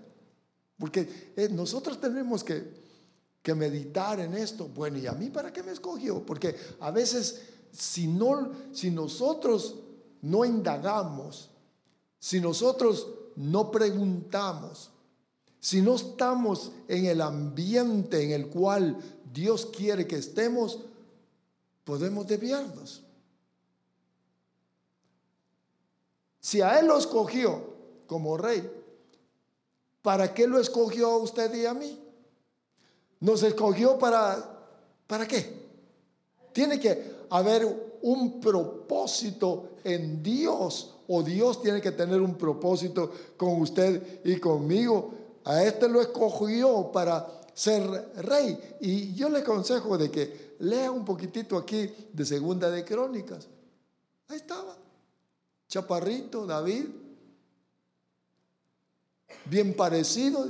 [0.78, 2.64] Porque eh, nosotros tenemos que,
[3.42, 4.68] que meditar en esto.
[4.68, 6.24] Bueno, ¿y a mí para qué me escogió?
[6.24, 9.76] Porque a veces si, no, si nosotros
[10.22, 11.50] no indagamos,
[12.18, 14.90] si nosotros no preguntamos,
[15.60, 18.98] si no estamos en el ambiente en el cual
[19.32, 20.78] Dios quiere que estemos,
[21.84, 23.02] podemos desviarnos.
[26.40, 27.74] Si a Él lo escogió
[28.06, 28.70] como rey,
[30.04, 31.98] ¿para qué lo escogió a usted y a mí?
[33.20, 34.36] Nos escogió para,
[35.06, 35.64] ¿para qué?
[36.52, 43.62] Tiene que haber un propósito en Dios o Dios tiene que tener un propósito con
[43.62, 45.14] usted y conmigo.
[45.44, 48.76] A este lo escogió para ser rey.
[48.80, 53.48] Y yo le aconsejo de que lea un poquitito aquí de Segunda de Crónicas.
[54.28, 54.76] Ahí estaba.
[55.66, 57.03] Chaparrito, David.
[59.44, 60.48] Bien parecido,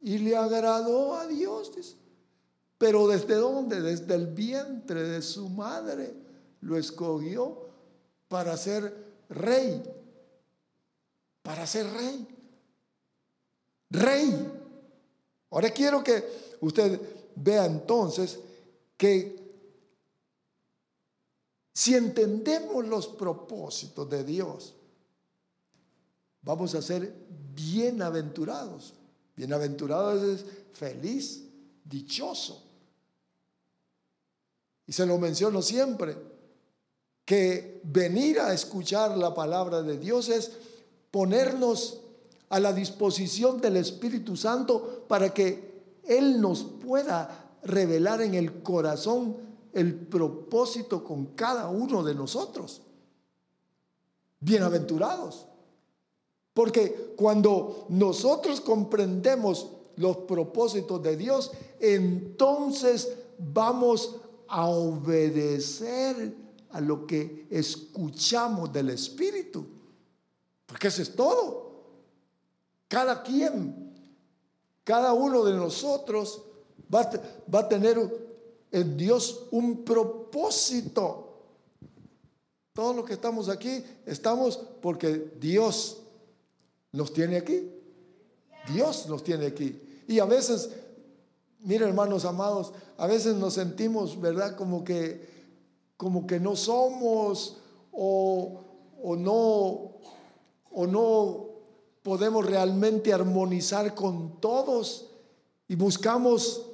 [0.00, 1.72] Y le agradó a Dios.
[2.78, 3.80] Pero desde dónde?
[3.80, 6.14] Desde el vientre de su madre
[6.60, 7.68] lo escogió
[8.28, 8.92] para ser
[9.28, 9.82] rey.
[11.42, 12.26] Para ser rey.
[13.90, 14.52] Rey.
[15.50, 16.24] Ahora quiero que
[16.60, 17.00] usted
[17.36, 18.38] vea entonces
[18.96, 19.42] que
[21.74, 24.74] si entendemos los propósitos de Dios,
[26.42, 27.14] vamos a ser
[27.54, 28.94] bienaventurados.
[29.36, 31.44] Bienaventurados es feliz,
[31.84, 32.62] dichoso.
[34.86, 36.16] Y se lo menciono siempre,
[37.24, 40.52] que venir a escuchar la palabra de Dios es
[41.10, 42.00] ponernos
[42.48, 49.36] a la disposición del Espíritu Santo para que Él nos pueda revelar en el corazón
[49.72, 52.82] el propósito con cada uno de nosotros.
[54.40, 55.46] Bienaventurados.
[56.54, 64.16] Porque cuando nosotros comprendemos los propósitos de Dios, entonces vamos
[64.48, 66.36] a obedecer
[66.70, 69.66] a lo que escuchamos del Espíritu.
[70.66, 71.72] Porque eso es todo.
[72.88, 73.94] Cada quien,
[74.84, 76.42] cada uno de nosotros
[76.94, 77.10] va,
[77.52, 77.98] va a tener
[78.70, 81.28] en Dios un propósito.
[82.74, 86.01] Todos los que estamos aquí estamos porque Dios
[86.92, 87.70] nos tiene aquí.
[88.72, 89.80] Dios nos tiene aquí.
[90.06, 90.70] Y a veces
[91.64, 94.56] Mira, hermanos amados, a veces nos sentimos, ¿verdad?
[94.56, 95.28] Como que,
[95.96, 97.58] como que no somos
[97.92, 98.64] o,
[99.00, 99.92] o no,
[100.72, 101.46] o no
[102.02, 105.06] podemos realmente armonizar con todos
[105.68, 106.66] y buscamos,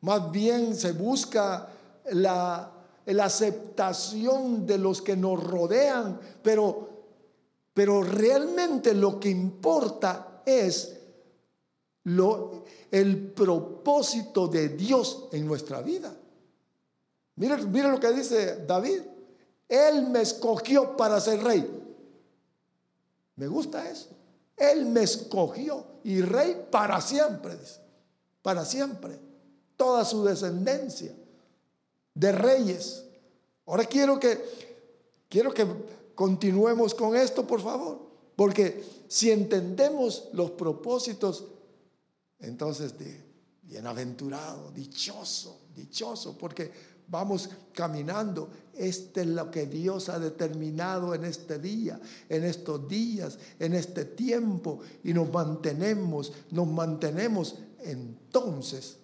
[0.00, 1.68] más bien se busca
[2.10, 2.72] la,
[3.06, 6.88] la aceptación de los que nos rodean, pero,
[7.74, 10.96] pero realmente lo que importa es
[12.04, 16.14] lo, el propósito de Dios en nuestra vida.
[17.36, 19.00] Mira, mira lo que dice David.
[19.68, 21.68] Él me escogió para ser rey.
[23.36, 24.10] Me gusta eso.
[24.56, 27.58] Él me escogió y rey para siempre,
[28.40, 29.18] Para siempre.
[29.76, 31.12] Toda su descendencia
[32.14, 33.04] de reyes.
[33.66, 34.40] Ahora quiero que
[35.28, 35.66] quiero que
[36.14, 38.00] continuemos con esto, por favor,
[38.36, 41.44] porque si entendemos los propósitos
[42.38, 43.24] entonces, de,
[43.62, 46.70] bienaventurado, dichoso, dichoso, porque
[47.08, 48.48] vamos caminando.
[48.74, 54.04] Este es lo que Dios ha determinado en este día, en estos días, en este
[54.04, 57.56] tiempo, y nos mantenemos, nos mantenemos.
[57.80, 58.96] Entonces,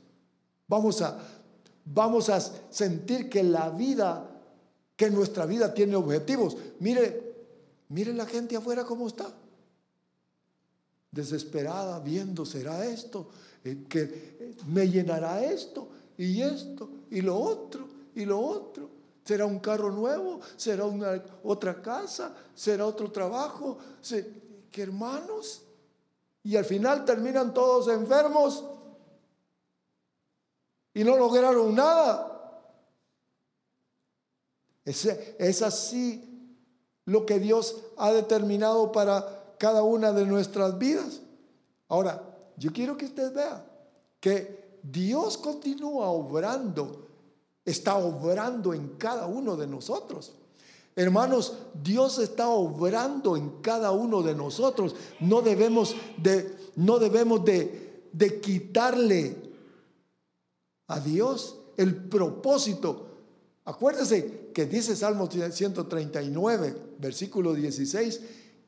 [0.66, 1.18] vamos a,
[1.84, 4.29] vamos a sentir que la vida
[5.00, 6.58] que nuestra vida tiene objetivos.
[6.78, 7.34] Mire,
[7.88, 9.32] mire la gente afuera cómo está.
[11.10, 13.30] Desesperada, viendo, ¿será esto?
[13.64, 15.88] Eh, que eh, me llenará esto
[16.18, 18.90] y esto y lo otro y lo otro.
[19.24, 20.40] ¿Será un carro nuevo?
[20.58, 22.36] ¿Será una, otra casa?
[22.54, 23.78] ¿Será otro trabajo?
[24.70, 25.62] ¿Qué hermanos?
[26.44, 28.62] Y al final terminan todos enfermos
[30.92, 32.39] y no lograron nada.
[34.84, 36.56] Es, así
[37.04, 41.20] lo que Dios ha determinado para cada una de nuestras vidas.
[41.88, 42.22] Ahora,
[42.56, 43.64] yo quiero que usted vea
[44.20, 47.06] que Dios continúa obrando,
[47.64, 50.34] está obrando en cada uno de nosotros.
[50.96, 54.94] Hermanos, Dios está obrando en cada uno de nosotros.
[55.20, 59.36] No debemos de, no debemos de, de quitarle
[60.88, 63.09] a Dios el propósito.
[63.70, 68.20] Acuérdese que dice Salmo 139, versículo 16,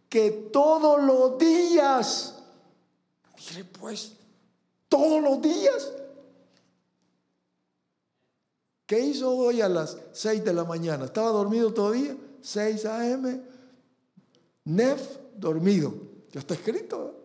[0.08, 2.36] que todos los días,
[3.36, 4.12] mire pues,
[4.88, 5.92] todos los días.
[8.86, 11.06] ¿Qué hizo hoy a las 6 de la mañana?
[11.06, 12.16] ¿Estaba dormido todavía?
[12.40, 13.42] 6 a.m.
[14.66, 15.94] Nef dormido.
[16.30, 17.16] Ya está escrito.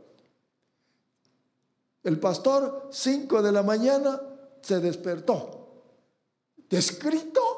[2.02, 4.20] El pastor, 5 de la mañana,
[4.64, 5.84] se despertó.
[6.68, 7.57] Descrito.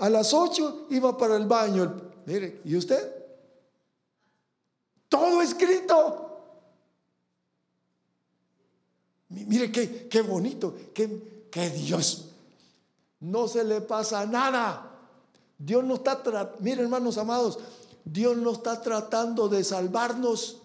[0.00, 2.10] A las 8 iba para el baño.
[2.24, 3.14] Mire, ¿y usted?
[5.08, 6.26] Todo escrito.
[9.28, 12.30] Mire qué, qué bonito, qué, qué Dios.
[13.20, 14.90] No se le pasa nada.
[15.58, 16.22] Dios no está
[16.60, 17.58] mire hermanos amados,
[18.02, 20.62] Dios no está tratando de salvarnos.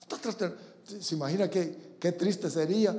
[0.00, 0.56] Está tratando,
[1.00, 2.96] se imagina qué, qué triste sería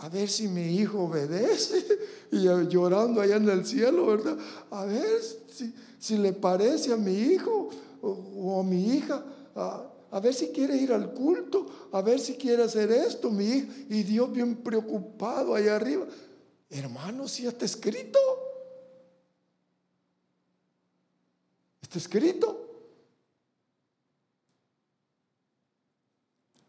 [0.00, 1.86] a ver si mi hijo obedece
[2.34, 4.36] y llorando allá en el cielo, ¿verdad?
[4.70, 5.20] A ver
[5.50, 7.70] si, si le parece a mi hijo
[8.02, 9.24] o, a mi hija.
[9.54, 13.72] A, ver si quiere ir al culto, a ver si quiere hacer esto, mi hijo.
[13.88, 16.06] Y Dios bien preocupado allá arriba.
[16.70, 18.18] Hermano, si está escrito.
[21.80, 22.60] Está escrito.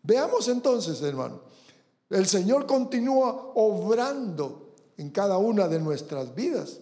[0.02, 1.42] Veamos entonces, hermano.
[2.10, 4.65] El Señor continúa obrando
[4.98, 6.80] en cada una de nuestras vidas,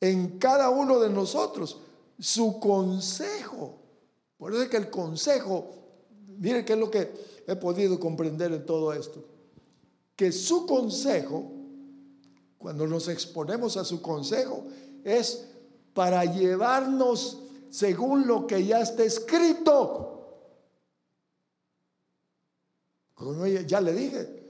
[0.00, 1.80] en cada uno de nosotros.
[2.18, 3.78] Su consejo.
[4.38, 5.70] Por eso es que el consejo,
[6.38, 7.12] mire qué es lo que
[7.46, 9.22] he podido comprender en todo esto.
[10.14, 11.50] Que su consejo,
[12.58, 14.64] cuando nos exponemos a su consejo,
[15.04, 15.46] es
[15.92, 17.38] para llevarnos
[17.70, 20.12] según lo que ya está escrito.
[23.66, 24.42] Ya le dije,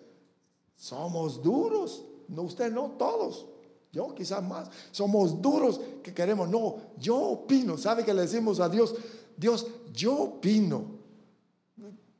[0.76, 2.04] somos duros.
[2.28, 3.46] No usted, no todos.
[3.92, 4.68] Yo quizás más.
[4.90, 6.48] Somos duros que queremos.
[6.48, 7.78] No, yo opino.
[7.78, 8.94] ¿Sabe que le decimos a Dios?
[9.36, 10.84] Dios, yo opino.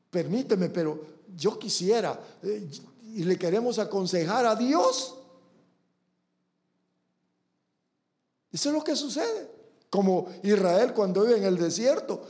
[0.09, 0.99] Permíteme, pero
[1.35, 2.19] yo quisiera.
[2.41, 2.67] Eh,
[3.13, 5.15] y le queremos aconsejar a Dios.
[8.51, 9.51] Eso es lo que sucede.
[9.89, 12.23] Como Israel cuando vive en el desierto.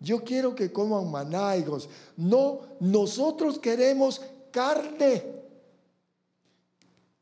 [0.00, 1.88] Yo quiero que coman manáigos.
[2.16, 4.20] No, nosotros queremos
[4.50, 5.33] carne.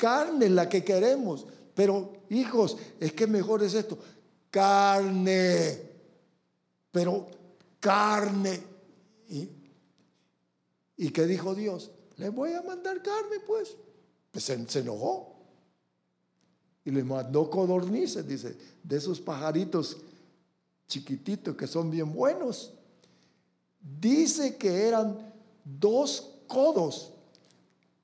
[0.02, 1.46] Carne la que queremos.
[1.76, 3.96] Pero hijos, es que mejor es esto.
[4.50, 5.80] Carne.
[6.90, 7.28] Pero
[7.78, 8.60] carne.
[9.28, 9.48] ¿Y,
[10.96, 11.92] ¿y qué dijo Dios?
[12.16, 13.76] Le voy a mandar carne, pues.
[14.32, 15.36] Pues se, se enojó.
[16.84, 19.98] Y le mandó codornices, dice, de esos pajaritos
[20.88, 22.72] chiquititos que son bien buenos.
[23.80, 25.32] Dice que eran
[25.64, 27.12] dos codos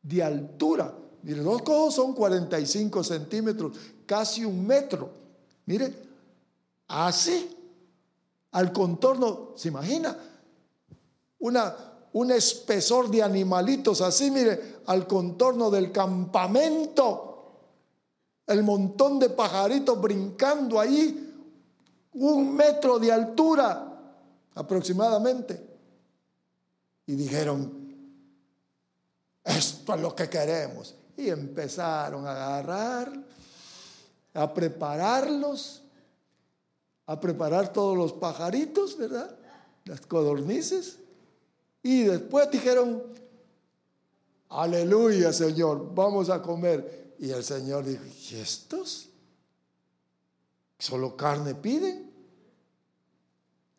[0.00, 0.94] de altura.
[1.28, 3.76] Mire, dos codos son 45 centímetros,
[4.06, 5.10] casi un metro.
[5.66, 5.94] Mire,
[6.88, 7.54] así,
[8.52, 10.16] al contorno, ¿se imagina?
[11.40, 11.76] Una,
[12.14, 17.58] un espesor de animalitos así, mire, al contorno del campamento.
[18.46, 21.34] El montón de pajaritos brincando ahí
[22.14, 24.16] un metro de altura
[24.54, 25.62] aproximadamente.
[27.04, 27.70] Y dijeron,
[29.44, 30.94] esto es lo que queremos.
[31.18, 33.12] Y empezaron a agarrar,
[34.34, 35.82] a prepararlos,
[37.06, 39.36] a preparar todos los pajaritos, ¿verdad?
[39.84, 40.98] Las codornices.
[41.82, 43.02] Y después dijeron,
[44.48, 47.14] aleluya Señor, vamos a comer.
[47.18, 49.08] Y el Señor dijo, ¿y estos?
[50.78, 52.12] ¿Solo carne piden?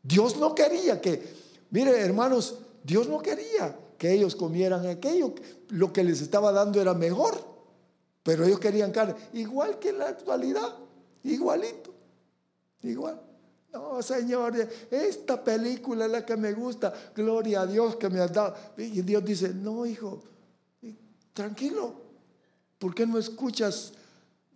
[0.04, 1.24] Dios no quería que,
[1.70, 5.36] mire hermanos, Dios no quería que ellos comieran aquello.
[5.68, 7.50] Lo que les estaba dando era mejor.
[8.24, 10.76] Pero ellos querían carne, igual que en la actualidad,
[11.24, 11.94] igualito,
[12.82, 13.22] igual.
[13.72, 14.54] No, Señor,
[14.92, 18.56] esta película es la que me gusta, gloria a Dios que me ha dado.
[18.78, 20.22] Y Dios dice, no, hijo,
[21.34, 21.94] tranquilo,
[22.78, 23.94] ¿por qué no escuchas?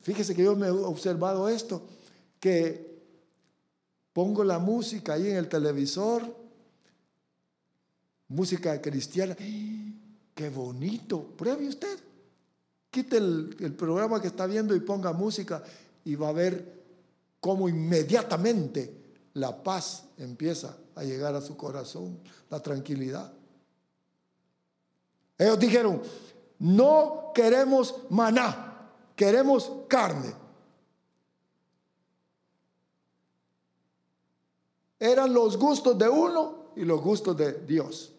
[0.01, 1.83] Fíjese que yo me he observado esto,
[2.39, 3.01] que
[4.11, 6.23] pongo la música ahí en el televisor,
[8.33, 11.99] música cristiana, qué bonito, pruebe usted.
[12.89, 15.63] Quite el, programa que está viendo y ponga música
[16.05, 16.83] y va a ver
[17.39, 19.01] cómo inmediatamente
[19.33, 22.19] la paz empieza a llegar a su corazón,
[22.49, 23.31] la tranquilidad.
[25.37, 26.01] Ellos dijeron,
[26.59, 30.33] no queremos maná, queremos carne.
[34.99, 38.12] Eran los gustos de uno y los gustos de Dios.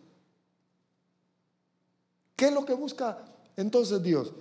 [2.36, 3.24] ¿Qué es lo que busca
[3.56, 4.32] entonces Dios?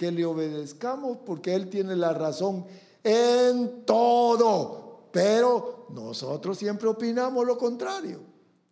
[0.00, 2.64] que le obedezcamos porque Él tiene la razón
[3.04, 5.08] en todo.
[5.12, 8.18] Pero nosotros siempre opinamos lo contrario.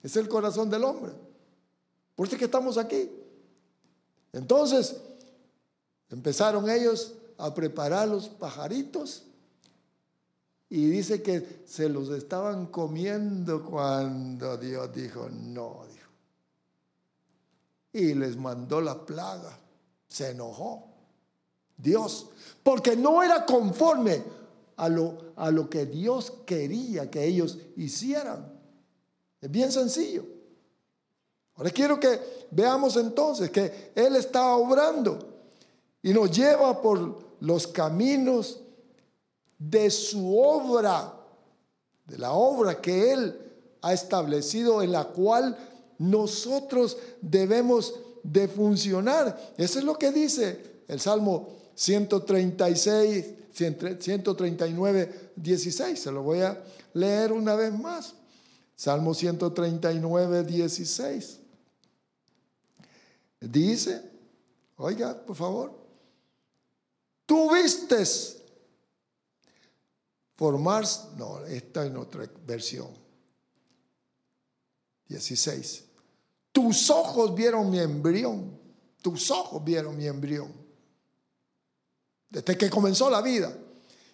[0.03, 1.13] Es el corazón del hombre.
[2.15, 3.11] Por eso es que estamos aquí.
[4.33, 4.97] Entonces,
[6.09, 9.25] empezaron ellos a preparar los pajaritos
[10.71, 15.88] y dice que se los estaban comiendo cuando Dios dijo, no.
[17.93, 19.59] Y les mandó la plaga.
[20.09, 20.85] Se enojó.
[21.77, 22.27] Dios,
[22.63, 24.23] porque no era conforme
[24.77, 28.53] a lo, a lo que Dios quería que ellos hicieran.
[29.41, 30.25] Es bien sencillo.
[31.55, 32.21] Ahora quiero que
[32.51, 35.19] veamos entonces que Él está obrando
[36.03, 38.61] y nos lleva por los caminos
[39.59, 41.13] de su obra,
[42.07, 43.41] de la obra que Él
[43.83, 45.57] ha establecido en la cual
[45.99, 49.55] nosotros debemos de funcionar.
[49.57, 56.01] Eso es lo que dice el Salmo 136, 139, 16.
[56.01, 56.63] Se lo voy a
[56.95, 58.15] leer una vez más.
[58.75, 61.39] Salmo 139, 16.
[63.41, 64.03] Dice,
[64.77, 65.73] oiga, por favor,
[67.27, 68.39] tú vistes
[70.37, 70.85] formar,
[71.17, 72.89] no, está en otra versión.
[75.09, 75.88] 16.
[76.59, 78.51] Tus ojos vieron mi embrión,
[79.01, 80.53] tus ojos vieron mi embrión
[82.29, 83.57] desde que comenzó la vida.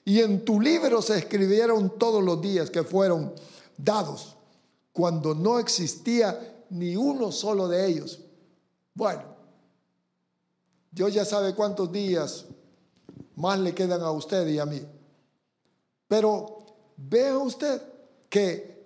[0.05, 3.33] Y en tu libro se escribieron todos los días que fueron
[3.79, 4.37] dados,
[4.93, 8.21] cuando no existía ni uno solo de ellos.
[8.93, 9.23] Bueno,
[10.91, 12.45] Dios ya sabe cuántos días
[13.37, 14.83] más le quedan a usted y a mí.
[16.07, 16.67] Pero
[16.99, 17.81] vea usted
[18.29, 18.85] que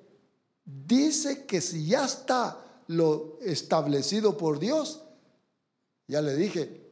[0.65, 5.03] dice que si ya está lo establecido por Dios,
[6.07, 6.89] ya le dije,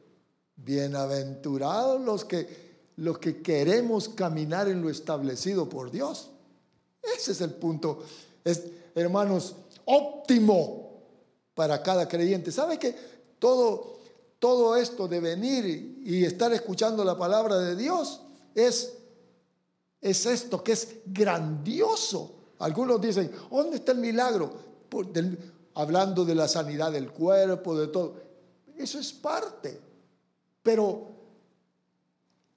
[0.59, 2.47] Bienaventurados los que,
[2.95, 6.31] los que queremos caminar en lo establecido por Dios.
[7.15, 8.03] Ese es el punto,
[8.43, 8.63] es,
[8.95, 11.03] hermanos, óptimo
[11.53, 12.51] para cada creyente.
[12.51, 12.95] ¿Sabe que
[13.37, 13.99] todo,
[14.39, 18.21] todo esto de venir y estar escuchando la palabra de Dios
[18.55, 18.93] es,
[20.01, 22.33] es esto que es grandioso?
[22.57, 24.51] Algunos dicen, ¿dónde está el milagro?
[25.77, 28.15] Hablando de la sanidad del cuerpo, de todo.
[28.75, 29.79] Eso es parte.
[30.63, 31.07] Pero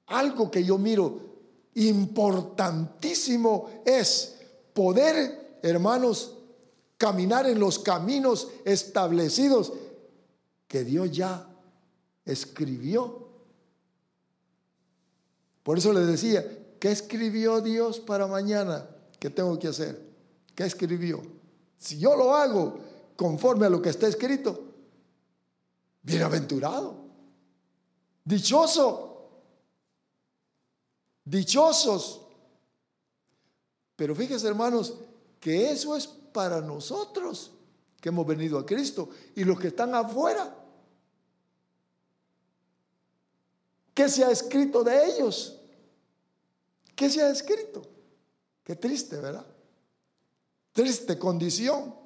[0.07, 1.21] algo que yo miro
[1.75, 4.37] importantísimo es
[4.73, 6.35] poder, hermanos,
[6.97, 9.75] caminar en los caminos establecidos
[10.67, 11.47] que Dios ya
[12.25, 13.29] escribió.
[15.63, 16.43] Por eso le decía,
[16.81, 18.89] ¿qué escribió Dios para mañana?
[19.19, 20.09] ¿Qué tengo que hacer?
[20.55, 21.21] ¿Qué escribió?
[21.77, 22.90] Si yo lo hago
[23.21, 24.59] conforme a lo que está escrito,
[26.01, 27.05] bienaventurado.
[28.25, 29.29] Dichoso.
[31.23, 32.23] Dichosos.
[33.95, 34.95] Pero fíjese, hermanos,
[35.39, 37.51] que eso es para nosotros
[38.01, 40.57] que hemos venido a Cristo y los que están afuera.
[43.93, 45.61] ¿Qué se ha escrito de ellos?
[46.97, 47.83] ¿Qué se ha escrito?
[48.65, 49.47] Qué triste, ¿verdad?
[50.73, 52.00] Triste condición.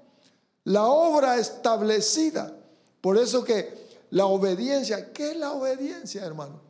[0.65, 2.57] La obra establecida.
[3.01, 6.61] Por eso que la obediencia, ¿qué es la obediencia, hermano?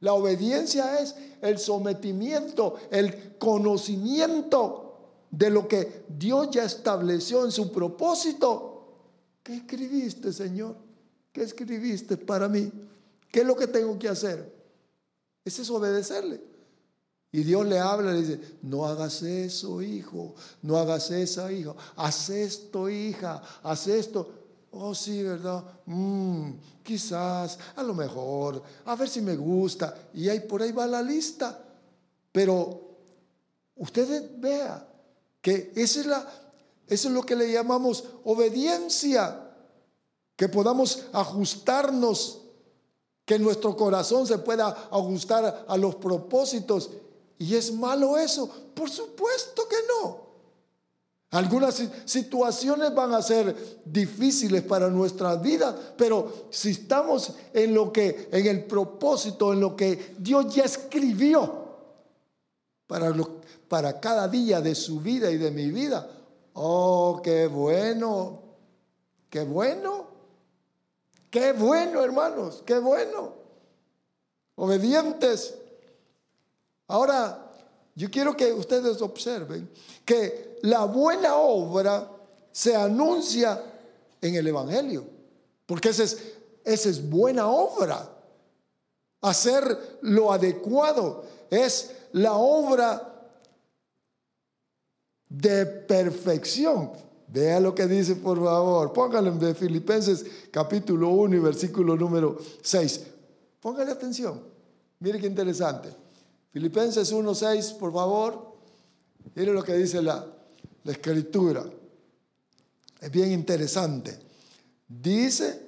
[0.00, 4.92] La obediencia es el sometimiento, el conocimiento
[5.30, 8.86] de lo que Dios ya estableció en su propósito.
[9.42, 10.76] ¿Qué escribiste, Señor?
[11.32, 12.70] ¿Qué escribiste para mí?
[13.30, 14.52] ¿Qué es lo que tengo que hacer?
[15.44, 16.51] Ese es obedecerle.
[17.34, 22.28] Y Dios le habla le dice, no hagas eso, hijo, no hagas eso, hijo, haz
[22.28, 24.30] esto, hija, haz esto.
[24.72, 25.64] oh sí, ¿verdad?
[25.86, 26.50] Mm,
[26.82, 30.10] quizás, a lo mejor, a ver si me gusta.
[30.12, 31.58] Y ahí por ahí va la lista.
[32.30, 32.98] Pero
[33.76, 34.86] ustedes vea
[35.40, 36.28] que esa es la,
[36.86, 39.54] eso es lo que le llamamos obediencia,
[40.36, 42.42] que podamos ajustarnos,
[43.24, 46.90] que nuestro corazón se pueda ajustar a los propósitos.
[47.38, 48.48] ¿Y es malo eso?
[48.74, 50.32] Por supuesto que no.
[51.30, 58.28] Algunas situaciones van a ser difíciles para nuestra vida, pero si estamos en lo que
[58.30, 61.62] en el propósito, en lo que Dios ya escribió
[62.86, 63.14] para
[63.66, 66.06] para cada día de su vida y de mi vida,
[66.52, 68.42] oh, qué bueno.
[69.32, 70.08] Qué bueno.
[71.30, 73.32] Qué bueno, hermanos, qué bueno.
[74.56, 75.54] Obedientes.
[76.88, 77.50] Ahora,
[77.94, 79.68] yo quiero que ustedes observen
[80.04, 82.10] que la buena obra
[82.50, 83.62] se anuncia
[84.20, 85.04] en el Evangelio,
[85.66, 86.18] porque esa es,
[86.64, 88.08] esa es buena obra.
[89.20, 93.12] Hacer lo adecuado es la obra
[95.28, 96.90] de perfección.
[97.28, 98.92] Vea lo que dice, por favor.
[98.92, 103.00] Póngale en Filipenses capítulo 1 y versículo número 6.
[103.60, 104.42] Póngale atención.
[104.98, 106.01] Mire qué interesante.
[106.52, 108.52] Filipenses 1.6, por favor.
[109.34, 110.26] Mire lo que dice la,
[110.84, 111.64] la escritura.
[113.00, 114.18] Es bien interesante.
[114.86, 115.60] Dice,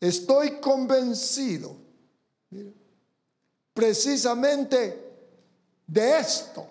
[0.00, 1.76] estoy convencido
[3.72, 5.12] precisamente
[5.86, 6.66] de esto,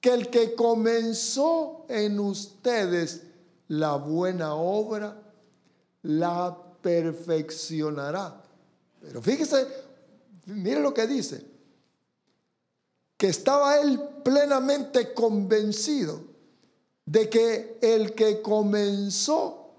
[0.00, 3.22] que el que comenzó en ustedes
[3.68, 5.22] la buena obra,
[6.02, 8.42] la perfeccionará.
[9.00, 9.66] Pero fíjese,
[10.46, 11.55] mire lo que dice
[13.16, 16.20] que estaba él plenamente convencido
[17.04, 19.70] de que el que comenzó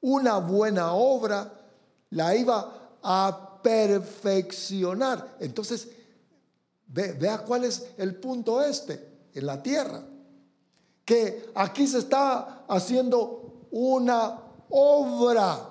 [0.00, 1.52] una buena obra
[2.10, 5.36] la iba a perfeccionar.
[5.40, 5.88] Entonces,
[6.86, 10.02] vea cuál es el punto este en la tierra.
[11.04, 14.40] Que aquí se está haciendo una
[14.70, 15.68] obra,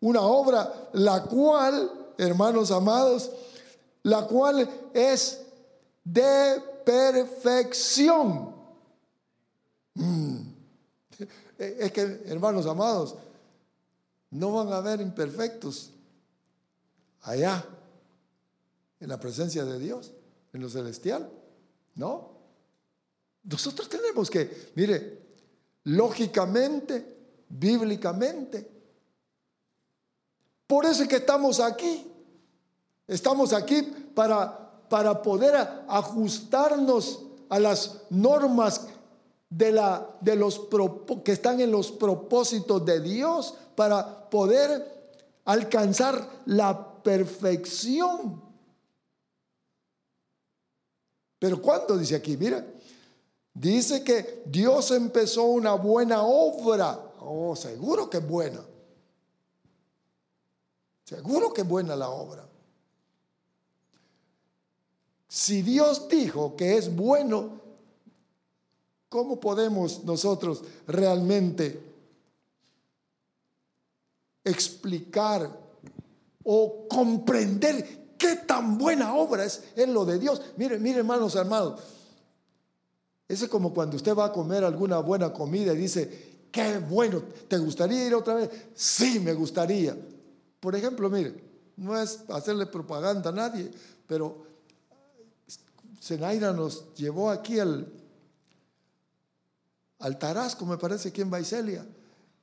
[0.00, 3.30] una obra la cual, hermanos amados,
[4.02, 5.45] la cual es
[6.06, 8.54] de perfección.
[9.94, 10.38] Mm.
[11.58, 13.16] Es que, hermanos amados,
[14.30, 15.90] no van a haber imperfectos
[17.22, 17.64] allá,
[19.00, 20.12] en la presencia de Dios,
[20.52, 21.30] en lo celestial.
[21.96, 22.30] ¿No?
[23.42, 25.26] Nosotros tenemos que, mire,
[25.84, 27.16] lógicamente,
[27.48, 28.70] bíblicamente,
[30.66, 32.12] por eso es que estamos aquí.
[33.06, 33.82] Estamos aquí
[34.14, 35.54] para para poder
[35.88, 38.86] ajustarnos a las normas
[39.48, 40.62] de, la, de los
[41.24, 44.96] que están en los propósitos de Dios para poder
[45.44, 48.42] alcanzar la perfección.
[51.38, 52.36] Pero ¿cuándo dice aquí?
[52.36, 52.66] Mira,
[53.54, 56.98] dice que Dios empezó una buena obra.
[57.20, 58.60] Oh, seguro que es buena.
[61.04, 62.48] Seguro que es buena la obra.
[65.36, 67.60] Si Dios dijo que es bueno,
[69.10, 71.78] ¿cómo podemos nosotros realmente
[74.42, 75.54] explicar
[76.42, 80.40] o comprender qué tan buena obra es en lo de Dios?
[80.56, 81.80] Mire, mire, hermanos hermanos.
[83.28, 87.22] Eso es como cuando usted va a comer alguna buena comida y dice, qué bueno,
[87.46, 88.48] ¿te gustaría ir otra vez?
[88.74, 89.94] Sí, me gustaría.
[90.60, 91.34] Por ejemplo, mire,
[91.76, 93.70] no es hacerle propaganda a nadie,
[94.06, 94.55] pero
[96.02, 97.92] Zenaira nos llevó aquí al,
[99.98, 101.86] al Tarasco, me parece, aquí en Baicelia,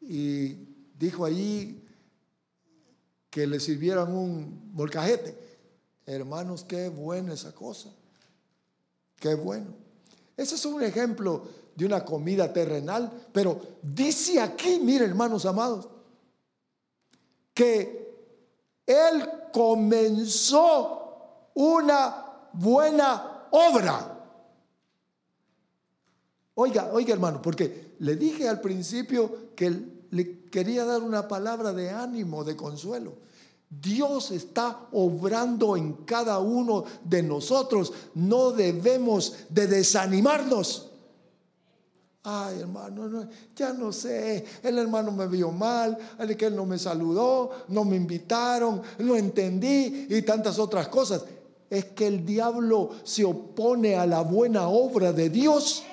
[0.01, 0.53] y
[0.97, 1.81] dijo allí
[3.29, 5.37] que le sirvieran un molcajete.
[6.05, 7.89] Hermanos, qué buena esa cosa.
[9.15, 9.67] Qué bueno.
[10.35, 15.87] Ese es un ejemplo de una comida terrenal, pero dice aquí, mire hermanos amados,
[17.53, 18.13] que
[18.85, 24.19] Él comenzó una buena obra.
[26.55, 29.71] Oiga, oiga hermano, porque le dije al principio que
[30.11, 33.13] le quería dar una palabra de ánimo, de consuelo.
[33.69, 37.91] Dios está obrando en cada uno de nosotros.
[38.13, 40.91] No debemos de desanimarnos.
[42.25, 44.45] Ay, hermano, ya no sé.
[44.61, 49.15] El hermano me vio mal, el que él no me saludó, no me invitaron, no
[49.15, 51.23] entendí y tantas otras cosas
[51.73, 55.83] es que el diablo se opone a la buena obra de Dios.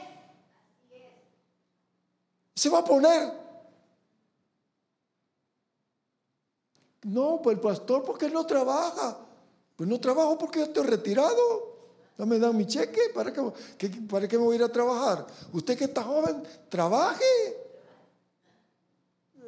[2.54, 3.32] Se va a poner.
[7.04, 9.16] No, pues el pastor, ¿por qué no trabaja?
[9.74, 11.78] Pues no trabajo porque yo estoy retirado.
[12.18, 13.00] No me dan mi cheque.
[13.14, 15.26] ¿Para qué, ¿Para qué me voy a ir a trabajar?
[15.50, 17.24] Usted que está joven, trabaje.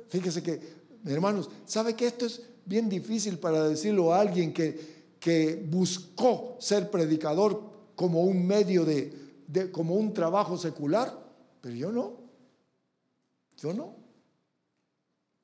[0.09, 0.59] Fíjese que,
[1.05, 6.91] hermanos, ¿sabe que esto es bien difícil para decirlo a alguien que, que buscó ser
[6.91, 7.62] predicador
[7.95, 11.16] como un medio de, como un trabajo secular?
[11.61, 12.16] Pero yo no.
[13.57, 13.95] Yo no.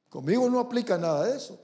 [0.08, 1.60] Conmigo no aplica nada de eso.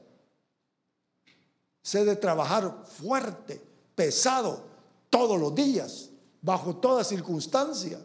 [1.83, 3.61] Sé de trabajar fuerte,
[3.97, 4.62] pesado,
[5.11, 6.11] todos los días,
[6.41, 7.99] bajo toda circunstancia.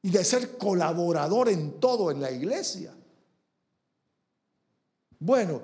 [0.00, 2.94] Y de ser colaborador en todo en la iglesia.
[5.18, 5.60] Bueno,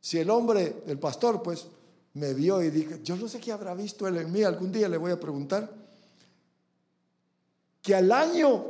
[0.00, 1.66] si el hombre, el pastor, pues
[2.14, 4.88] me vio y dije, yo no sé qué habrá visto él en mí, algún día
[4.88, 5.70] le voy a preguntar,
[7.82, 8.64] que al año,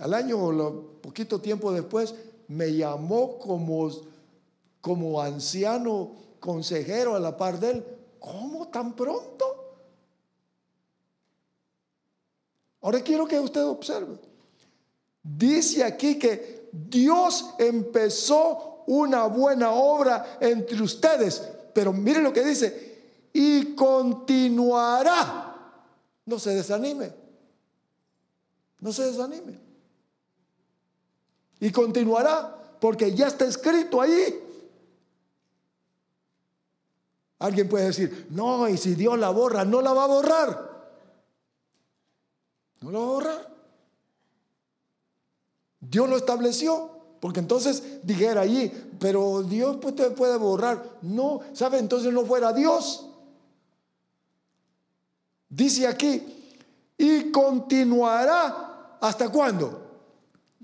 [0.00, 2.14] al año o poquito tiempo después,
[2.48, 3.90] me llamó como,
[4.80, 7.84] como anciano consejero a la par de él.
[8.18, 9.44] ¿Cómo tan pronto?
[12.80, 14.18] Ahora quiero que usted observe.
[15.22, 21.42] Dice aquí que Dios empezó una buena obra entre ustedes,
[21.74, 25.44] pero mire lo que dice, y continuará.
[26.24, 27.12] No se desanime.
[28.80, 29.60] No se desanime.
[31.60, 34.44] Y continuará, porque ya está escrito ahí.
[37.40, 40.90] Alguien puede decir, no, y si Dios la borra, no la va a borrar.
[42.80, 43.54] No la va a borrar.
[45.80, 50.98] Dios lo estableció, porque entonces dijera allí, pero Dios pues te puede borrar.
[51.02, 51.78] No, ¿sabe?
[51.78, 53.08] Entonces no fuera Dios.
[55.48, 56.22] Dice aquí,
[56.96, 59.86] y continuará hasta cuándo?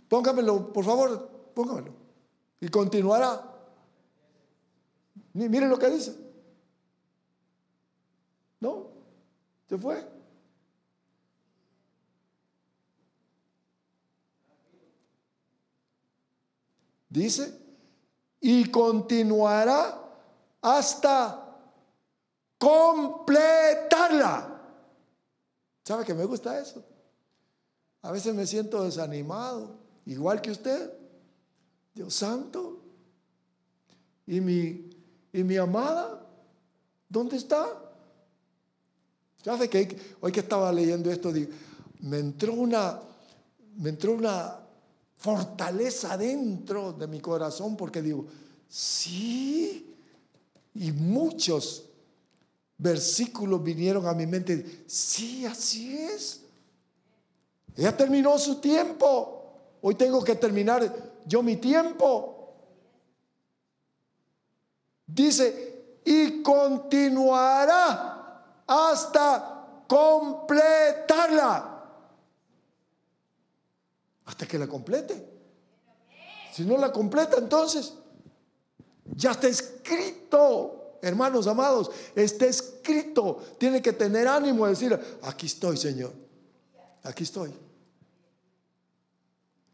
[0.09, 1.93] Póngamelo, por favor, póngamelo.
[2.61, 3.43] Y continuará.
[5.33, 6.17] Miren lo que dice.
[8.61, 8.87] No,
[9.69, 10.14] se fue.
[17.15, 17.57] Dice,
[18.41, 20.03] y continuará
[20.61, 21.57] hasta
[22.59, 24.61] completarla.
[25.85, 26.85] ¿Sabe que me gusta eso?
[28.03, 30.93] A veces me siento desanimado, igual que usted.
[31.95, 32.81] Dios santo.
[34.27, 34.91] ¿Y mi,
[35.33, 36.21] y mi amada?
[37.09, 37.69] ¿Dónde está?
[39.45, 41.33] ¿Sabe que hoy que estaba leyendo esto,
[42.01, 42.99] me entró una,
[43.77, 44.64] me entró una
[45.25, 48.27] fortaleza dentro de mi corazón porque digo,
[48.69, 49.97] sí,
[50.75, 51.87] y muchos
[52.77, 56.43] versículos vinieron a mi mente, sí, así es.
[57.75, 60.95] Ella terminó su tiempo, hoy tengo que terminar
[61.25, 62.53] yo mi tiempo.
[65.07, 67.63] Dice, y continuará
[68.67, 71.74] hasta completarla.
[74.27, 75.33] Hasta que la complete.
[76.53, 77.95] Si no la completa, entonces
[79.15, 80.99] ya está escrito.
[81.03, 83.43] Hermanos amados, está escrito.
[83.59, 86.13] Tiene que tener ánimo de decir, aquí estoy, Señor.
[87.03, 87.53] Aquí estoy.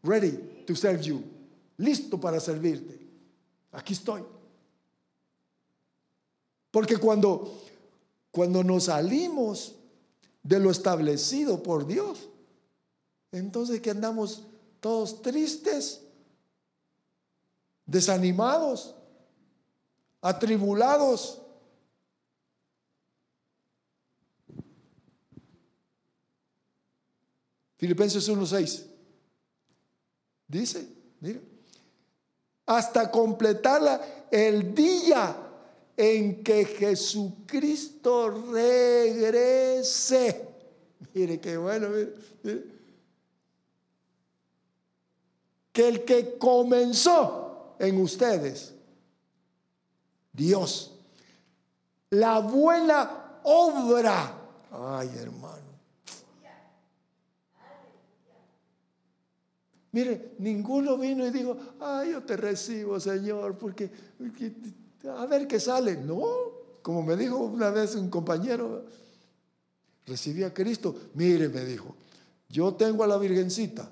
[0.03, 1.23] Ready to serve you.
[1.77, 2.99] Listo para servirte.
[3.71, 4.23] Aquí estoy.
[6.71, 7.61] Porque cuando
[8.31, 9.75] cuando nos salimos
[10.41, 12.29] de lo establecido por Dios,
[13.31, 14.43] entonces que andamos
[14.79, 16.01] todos tristes,
[17.85, 18.95] desanimados,
[20.21, 21.41] atribulados.
[27.77, 28.85] Filipenses 1:6
[30.47, 30.87] dice,
[31.19, 31.41] mire,
[32.65, 35.35] hasta completarla el día
[35.97, 40.47] en que Jesucristo regrese.
[41.13, 41.89] Mire qué bueno,
[45.71, 48.73] Que el que comenzó en ustedes,
[50.33, 50.91] Dios,
[52.09, 54.37] la buena obra.
[54.71, 55.71] Ay, hermano.
[59.93, 63.91] Mire, ninguno vino y dijo, ay, yo te recibo, Señor, porque
[65.17, 65.97] a ver qué sale.
[65.97, 66.23] No,
[66.81, 68.85] como me dijo una vez un compañero,
[70.05, 70.95] recibí a Cristo.
[71.15, 71.95] Mire, me dijo,
[72.47, 73.91] yo tengo a la Virgencita,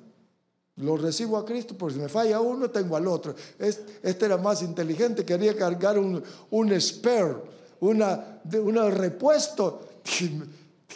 [0.80, 3.36] lo recibo a Cristo, porque si me falla uno, tengo al otro.
[3.58, 6.22] Este, era más inteligente, quería cargar un,
[6.52, 7.36] un spare,
[7.80, 9.88] una, un repuesto.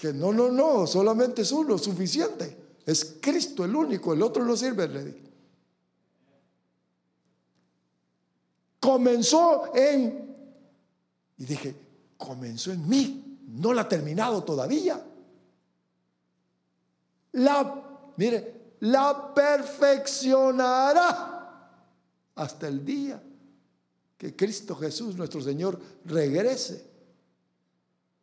[0.02, 2.58] Que no, no, no, solamente es uno, suficiente.
[2.86, 5.24] Es Cristo el único, el otro no sirve, le dije.
[8.84, 10.36] comenzó en...
[11.38, 11.74] Y dije,
[12.18, 15.02] comenzó en mí, no la ha terminado todavía.
[17.32, 18.53] La, mire,
[18.84, 21.72] la perfeccionará
[22.36, 23.24] hasta el día
[24.18, 26.86] que Cristo Jesús, nuestro Señor, regrese.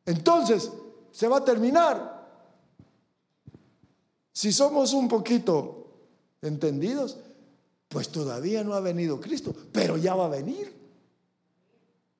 [0.04, 0.70] Entonces,
[1.12, 2.20] se va a terminar.
[4.32, 5.86] Si somos un poquito
[6.42, 7.16] entendidos,
[7.88, 10.78] pues todavía no ha venido Cristo, pero ya va a venir.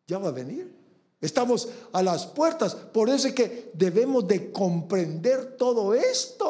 [0.07, 0.75] Ya va a venir.
[1.21, 6.50] Estamos a las puertas, por eso es que debemos de comprender todo esto.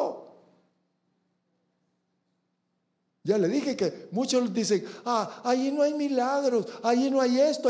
[3.23, 7.69] Ya le dije que muchos dicen, ah, allí no hay milagros, allí no hay esto.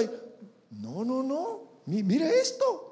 [0.70, 1.62] No, no, no.
[1.86, 2.88] Mire esto.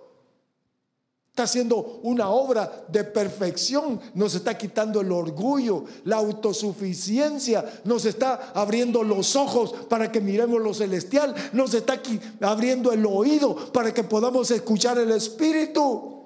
[1.30, 8.51] Está haciendo una obra de perfección, nos está quitando el orgullo, la autosuficiencia, nos está
[8.53, 12.01] abriendo los ojos para que miremos lo celestial, nos está
[12.41, 16.18] abriendo el oído para que podamos escuchar el Espíritu.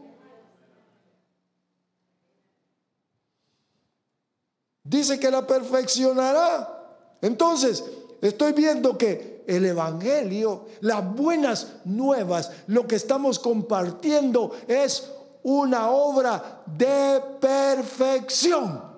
[4.83, 6.97] Dice que la perfeccionará.
[7.21, 7.83] Entonces,
[8.21, 15.09] estoy viendo que el Evangelio, las buenas nuevas, lo que estamos compartiendo es
[15.43, 18.93] una obra de perfección.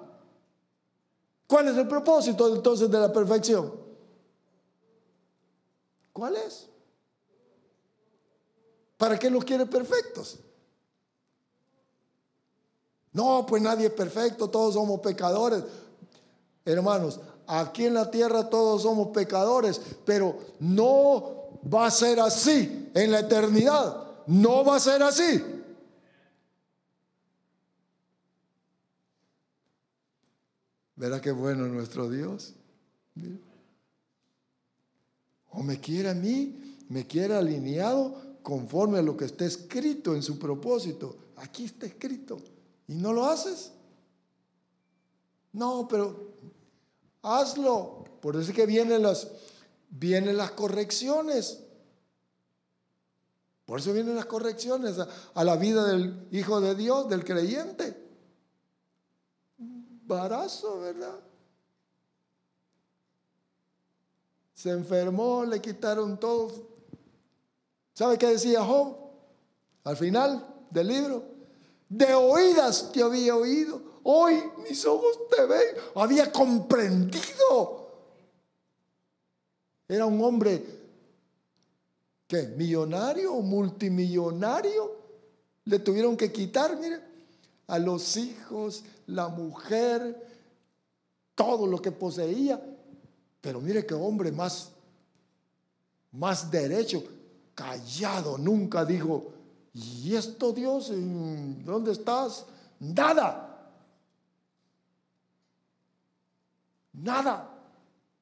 [1.47, 3.73] ¿Cuál es el propósito entonces de la perfección?
[6.11, 6.67] ¿Cuál es?
[8.97, 10.39] ¿Para qué los quiere perfectos?
[13.15, 15.63] No, pues nadie es perfecto, todos somos pecadores.
[16.65, 23.11] Hermanos, aquí en la tierra todos somos pecadores, pero no va a ser así en
[23.11, 24.03] la eternidad.
[24.27, 25.41] No va a ser así.
[30.97, 32.53] ¿Verá qué bueno nuestro Dios?
[35.51, 38.13] O me quiere a mí, me quiere alineado
[38.43, 41.15] conforme a lo que está escrito en su propósito.
[41.37, 42.41] Aquí está escrito.
[42.87, 43.71] ¿Y no lo haces?
[45.53, 46.33] No, pero
[47.21, 48.03] hazlo.
[48.21, 49.27] Por eso es que vienen las,
[49.89, 51.61] vienen las correcciones.
[53.65, 58.03] Por eso vienen las correcciones a, a, la vida del Hijo de Dios, del creyente.
[59.57, 61.19] Barazo, ¿verdad?
[64.53, 66.51] Se enfermó, le quitaron todo.
[67.93, 68.97] ¿Sabe qué decía Job?
[69.83, 71.34] Al final del libro.
[71.89, 73.81] De oídas te había oído.
[74.03, 75.75] Hoy mis ojos te ven.
[75.95, 77.85] Había comprendido.
[79.87, 80.63] Era un hombre
[82.27, 85.05] que millonario multimillonario.
[85.65, 86.99] Le tuvieron que quitar, mire,
[87.67, 90.15] a los hijos, la mujer,
[91.33, 92.61] todo lo que poseía.
[93.41, 94.71] Pero mire qué hombre más,
[96.11, 97.03] más derecho,
[97.53, 99.34] callado, nunca dijo,
[99.75, 100.89] ¿Y esto Dios?
[100.89, 102.45] ¿Dónde estás?
[102.79, 103.71] Nada.
[106.93, 107.51] Nada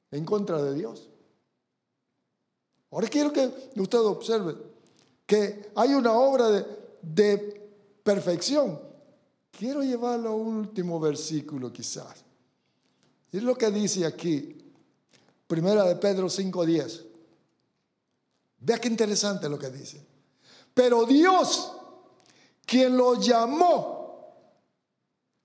[0.10, 1.08] en contra de Dios.
[2.90, 4.56] Ahora quiero que usted observe
[5.28, 6.50] que hay una obra
[7.02, 7.62] de,
[8.04, 8.80] perfección.
[9.52, 12.24] Quiero llevarlo a un último versículo quizás.
[13.32, 14.58] Es lo que dice aquí,
[15.46, 17.06] primera de Pedro 5.10.
[18.60, 20.13] Vea qué interesante lo que dice.
[20.74, 21.72] Pero Dios,
[22.66, 24.34] quien lo llamó,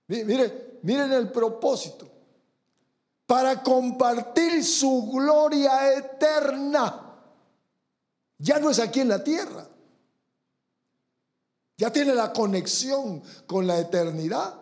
[0.06, 2.08] mire, miren el propósito,
[3.26, 7.04] para compartir su gloria eterna.
[8.38, 9.68] Ya no es aquí en la tierra.
[11.76, 14.54] Ya tiene la conexión con la eternidad.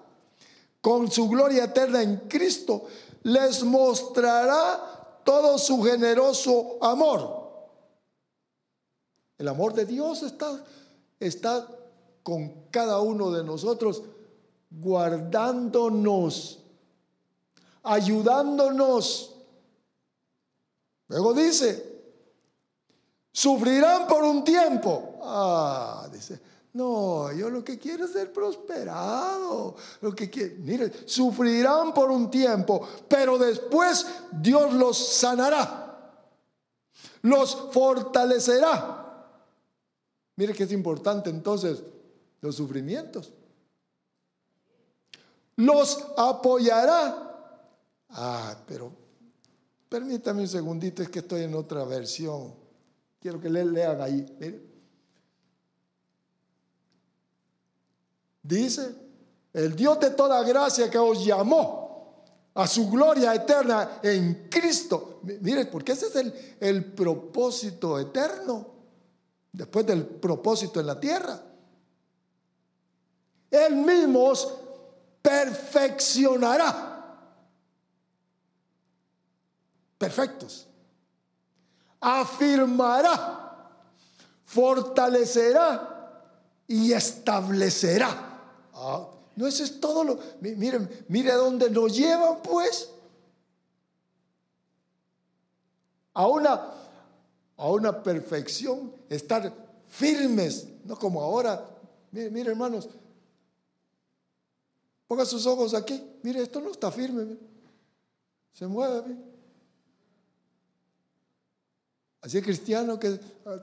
[0.80, 2.86] Con su gloria eterna en Cristo
[3.22, 7.35] les mostrará todo su generoso amor
[9.38, 10.64] el amor de Dios está,
[11.20, 11.68] está
[12.22, 14.02] con cada uno de nosotros,
[14.70, 16.60] guardándonos,
[17.82, 19.34] ayudándonos.
[21.08, 22.02] Luego dice,
[23.30, 25.20] sufrirán por un tiempo.
[25.22, 26.40] Ah, dice,
[26.72, 29.76] no, yo lo que quiero es ser prosperado.
[30.00, 36.14] Lo que quiero, mire, sufrirán por un tiempo, pero después Dios los sanará,
[37.20, 39.05] los fortalecerá
[40.36, 41.82] Mire que es importante entonces
[42.40, 43.32] los sufrimientos.
[45.56, 47.22] Los apoyará.
[48.10, 48.92] Ah, pero
[49.88, 52.54] permítame un segundito, es que estoy en otra versión.
[53.18, 54.26] Quiero que le lean ahí.
[54.38, 54.60] Mire.
[58.42, 58.94] Dice,
[59.52, 61.86] el Dios de toda gracia que os llamó
[62.54, 65.20] a su gloria eterna en Cristo.
[65.40, 68.75] Mire, porque ese es el, el propósito eterno,
[69.56, 71.40] después del propósito en la tierra.
[73.50, 74.52] Él mismo os
[75.22, 76.92] perfeccionará.
[79.96, 80.66] Perfectos.
[81.98, 83.70] Afirmará,
[84.44, 86.22] fortalecerá
[86.66, 88.42] y establecerá.
[88.74, 90.18] Ah, no, eso es todo lo.
[90.40, 92.90] Miren, mire a dónde nos llevan, pues.
[96.12, 96.72] A una,
[97.56, 99.52] a una perfección, estar
[99.88, 101.68] firmes, no como ahora.
[102.10, 102.88] Mire, mire hermanos,
[105.06, 106.02] ponga sus ojos aquí.
[106.22, 107.36] Mire, esto no está firme.
[108.52, 109.16] Se mueve.
[112.20, 113.20] Así es cristiano que,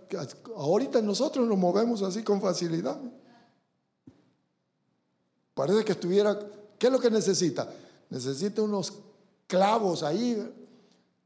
[0.08, 0.18] que
[0.56, 3.00] ahorita nosotros nos movemos así con facilidad.
[5.54, 6.40] Parece que estuviera,
[6.80, 7.70] ¿qué es lo que necesita?
[8.10, 8.94] Necesita unos
[9.48, 10.42] clavos ahí.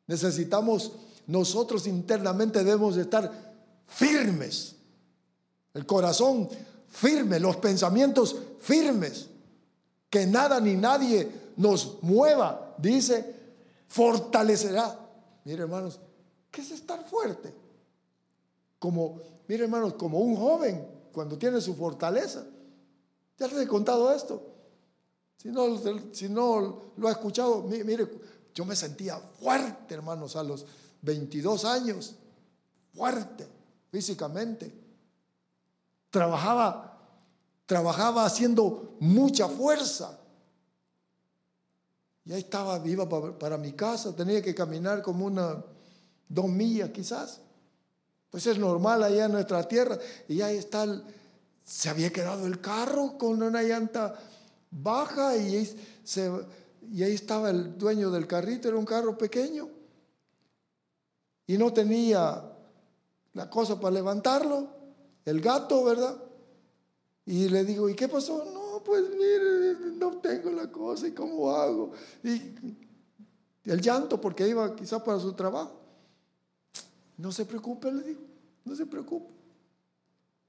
[0.07, 0.91] Necesitamos,
[1.28, 3.32] nosotros internamente debemos de estar
[3.86, 4.75] firmes.
[5.73, 6.49] El corazón
[6.88, 9.28] firme, los pensamientos firmes.
[10.09, 12.75] Que nada ni nadie nos mueva.
[12.78, 13.36] Dice,
[13.88, 14.97] fortalecerá.
[15.43, 15.99] Mire hermanos,
[16.49, 17.53] ¿qué es estar fuerte?
[18.80, 22.45] Como, mire hermanos, como un joven cuando tiene su fortaleza.
[23.38, 24.41] Ya les he contado esto.
[25.36, 25.78] Si no,
[26.13, 28.07] si no lo ha escuchado, mire,
[28.55, 30.65] yo me sentía fuerte, hermanos, a los
[31.08, 32.16] 22 años.
[32.93, 33.47] Fuerte,
[33.89, 34.72] físicamente.
[36.12, 36.99] Trabajaba,
[37.66, 40.20] trabajaba haciendo mucha fuerza.
[42.26, 43.08] Y ahí estaba, iba
[43.39, 45.64] para, mi casa, tenía que caminar como una,
[46.28, 47.39] dos millas quizás.
[48.30, 49.97] Pues es normal allá en nuestra tierra.
[50.28, 50.86] Y ahí está
[51.64, 54.18] se había quedado el carro con una llanta
[54.72, 55.70] baja y
[56.89, 59.76] y ahí estaba el dueño del carrito, era un carro pequeño
[61.47, 62.43] y no tenía
[63.33, 64.67] la cosa para levantarlo,
[65.25, 66.17] el gato, ¿verdad?
[67.25, 68.43] Y le digo, ¿y qué pasó?
[68.45, 71.91] No, pues mire, no tengo la cosa y cómo hago.
[72.23, 72.41] Y
[73.65, 75.79] el llanto porque iba quizás para su trabajo.
[77.17, 78.21] No se preocupe, le digo,
[78.65, 79.33] no se preocupe.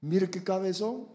[0.01, 1.07] Mire qué cabezón.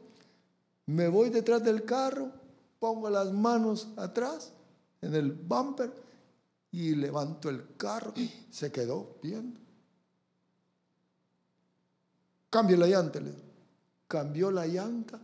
[0.87, 2.31] Me voy detrás del carro,
[2.79, 4.53] pongo las manos atrás
[5.01, 5.93] en el bumper
[6.71, 8.13] y levanto el carro.
[8.51, 9.64] Se quedó viendo.
[12.55, 13.19] Cambio la llanta.
[13.19, 13.33] Le
[14.07, 15.19] cambió la llanta.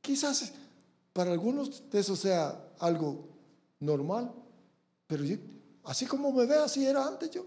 [0.00, 0.54] Quizás
[1.12, 3.28] para algunos eso sea algo
[3.78, 4.32] normal,
[5.06, 5.22] pero
[5.84, 7.44] así como me ve, así era antes yo.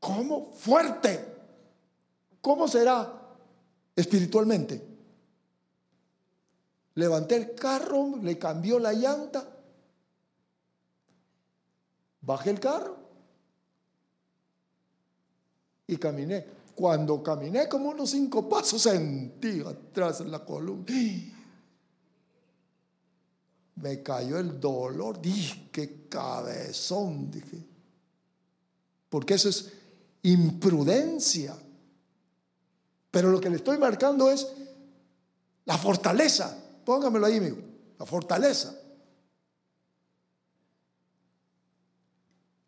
[0.00, 0.52] ¿Cómo?
[0.52, 1.22] Fuerte.
[2.40, 3.12] ¿Cómo será
[3.94, 4.82] espiritualmente?
[6.94, 9.46] Levanté el carro, le cambió la llanta,
[12.22, 13.01] bajé el carro
[15.92, 16.44] y caminé.
[16.74, 20.86] Cuando caminé como unos cinco pasos sentí atrás en la columna.
[23.76, 25.20] Me cayó el dolor.
[25.20, 27.66] Dije, qué cabezón, dije.
[29.08, 29.72] Porque eso es
[30.22, 31.56] imprudencia.
[33.10, 34.48] Pero lo que le estoy marcando es
[35.66, 36.58] la fortaleza.
[36.84, 37.58] Póngamelo ahí, amigo.
[37.98, 38.74] La fortaleza.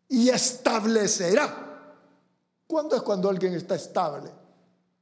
[0.09, 1.74] Y establecerá.
[2.75, 4.33] ¿Cuándo es cuando alguien está estable?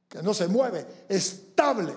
[0.07, 1.05] Que no se mueve.
[1.09, 1.91] Estable.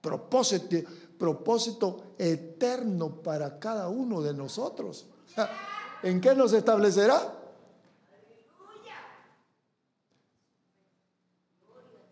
[0.00, 0.76] Propósito,
[1.18, 5.06] propósito eterno para cada uno de nosotros.
[6.04, 7.40] ¿En qué nos establecerá?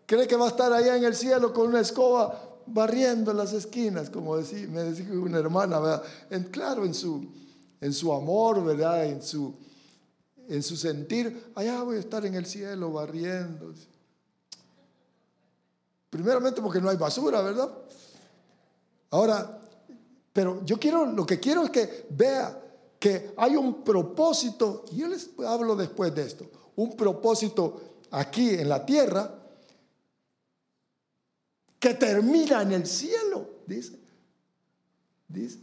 [0.05, 4.09] cree que va a estar allá en el cielo con una escoba barriendo las esquinas,
[4.09, 6.03] como decía, me decía una hermana, ¿verdad?
[6.51, 7.25] Claro, en su,
[7.79, 9.05] en su amor, ¿verdad?
[9.05, 9.55] En su,
[10.47, 13.73] en su sentir, allá voy a estar en el cielo barriendo.
[16.09, 17.69] Primeramente porque no hay basura, ¿verdad?
[19.11, 19.61] Ahora,
[20.33, 22.61] pero yo quiero, lo que quiero es que vea
[22.99, 27.81] que hay un propósito, y yo les hablo después de esto, un propósito
[28.11, 29.39] aquí en la tierra
[31.79, 33.99] que termina en el cielo, dice.
[35.27, 35.59] Dice.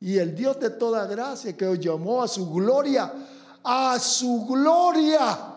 [0.00, 3.12] Y el Dios de toda gracia que os llamó a su gloria,
[3.66, 5.54] a su gloria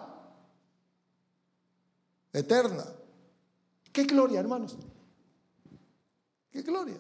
[2.34, 2.86] eterna.
[3.94, 4.76] ¿Qué gloria, hermanos?
[6.52, 7.00] ¿Qué gloria?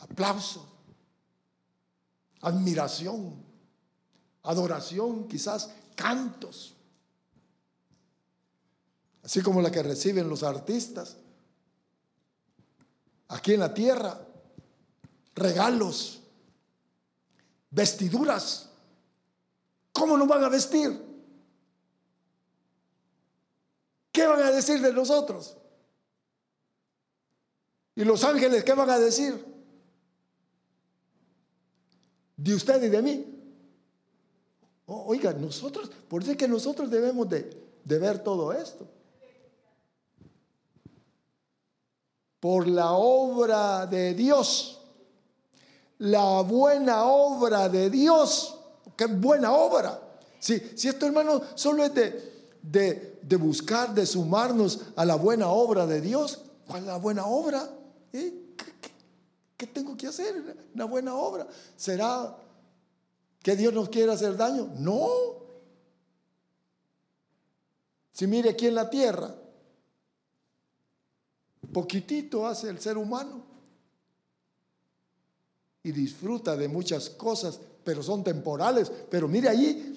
[0.00, 0.66] Aplauso,
[2.40, 3.42] admiración,
[4.42, 6.76] adoración, quizás cantos
[9.22, 11.16] así como la que reciben los artistas,
[13.28, 14.20] aquí en la tierra,
[15.34, 16.19] regalos,
[17.70, 18.68] vestiduras.
[19.92, 21.10] ¿Cómo nos van a vestir?
[24.12, 25.56] ¿Qué van a decir de nosotros?
[27.94, 29.44] ¿Y los ángeles qué van a decir?
[32.36, 33.26] De usted y de mí.
[34.86, 37.50] oiga, nosotros, por eso es que nosotros debemos de,
[37.84, 38.88] de ver todo esto.
[42.40, 44.79] Por la obra de Dios,
[46.00, 48.58] la buena obra de Dios,
[48.96, 50.00] qué buena obra.
[50.38, 55.48] Si, si esto, hermano, solo es de, de, de buscar, de sumarnos a la buena
[55.48, 57.68] obra de Dios, ¿cuál es la buena obra?
[58.14, 58.54] ¿Eh?
[59.58, 60.56] ¿Qué, tengo que hacer?
[60.74, 61.46] Una buena obra.
[61.76, 62.34] ¿Será
[63.42, 64.70] que Dios nos quiere hacer daño?
[64.78, 65.06] No.
[68.12, 69.34] Si mire aquí en la tierra,
[71.74, 73.49] poquitito hace el ser humano
[75.82, 78.90] y disfruta de muchas cosas, pero son temporales.
[79.10, 79.96] Pero mire allí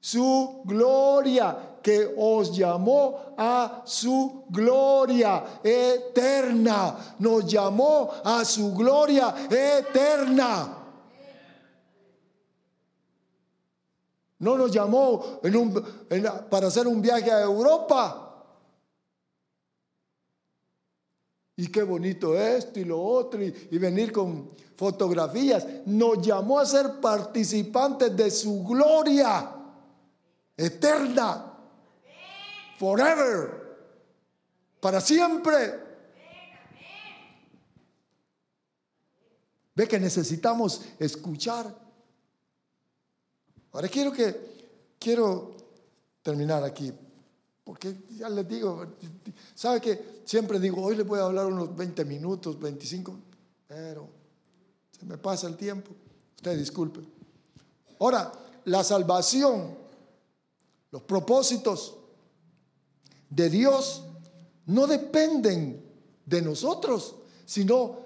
[0.00, 7.16] su gloria que os llamó a su gloria eterna.
[7.18, 10.76] Nos llamó a su gloria eterna.
[14.38, 15.40] No nos llamó
[16.48, 18.29] para hacer un viaje a Europa.
[21.60, 25.66] Y qué bonito esto y lo otro, y, venir con fotografías.
[25.84, 29.56] Nos llamó a ser participantes de su gloria
[30.56, 31.52] eterna
[32.78, 33.76] forever,
[34.80, 35.78] para siempre.
[39.74, 41.78] Ve que necesitamos escuchar.
[43.72, 45.58] Ahora quiero que quiero
[46.22, 46.90] terminar aquí,
[47.70, 48.84] porque ya les digo,
[49.54, 53.14] sabe que siempre digo, hoy les voy a hablar unos 20 minutos, 25,
[53.68, 54.08] pero
[54.90, 55.92] se me pasa el tiempo.
[56.34, 56.98] Usted disculpe.
[58.00, 58.32] Ahora,
[58.64, 59.76] la salvación,
[60.90, 61.94] los propósitos
[63.28, 64.02] de Dios
[64.66, 65.80] no dependen
[66.26, 67.14] de nosotros,
[67.46, 68.00] sino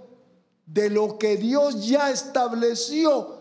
[0.67, 3.39] de lo que Dios ya estableció.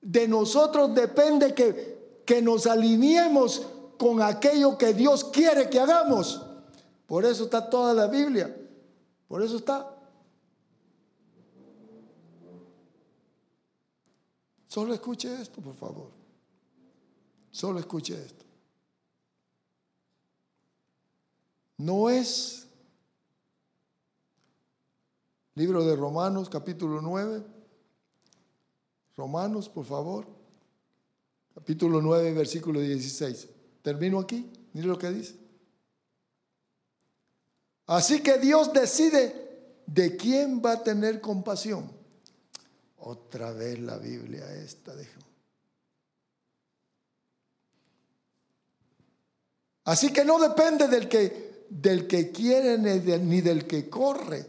[0.00, 3.62] De nosotros depende que, que nos alineemos
[3.98, 6.44] con aquello que Dios quiere que hagamos.
[7.06, 8.54] Por eso está toda la Biblia.
[9.28, 9.90] Por eso está.
[14.68, 16.10] Solo escuche esto, por favor.
[17.50, 18.44] Solo escuche esto.
[21.78, 22.66] No es
[25.54, 27.44] libro de Romanos capítulo 9.
[29.16, 30.26] Romanos, por favor.
[31.54, 33.53] Capítulo 9, versículo 16.
[33.84, 34.50] Termino aquí.
[34.72, 35.34] Mire lo que dice.
[37.86, 41.92] Así que Dios decide de quién va a tener compasión.
[42.96, 45.20] Otra vez la Biblia esta, dejo.
[49.84, 54.46] Así que no depende del que del que quiere ni del que corre.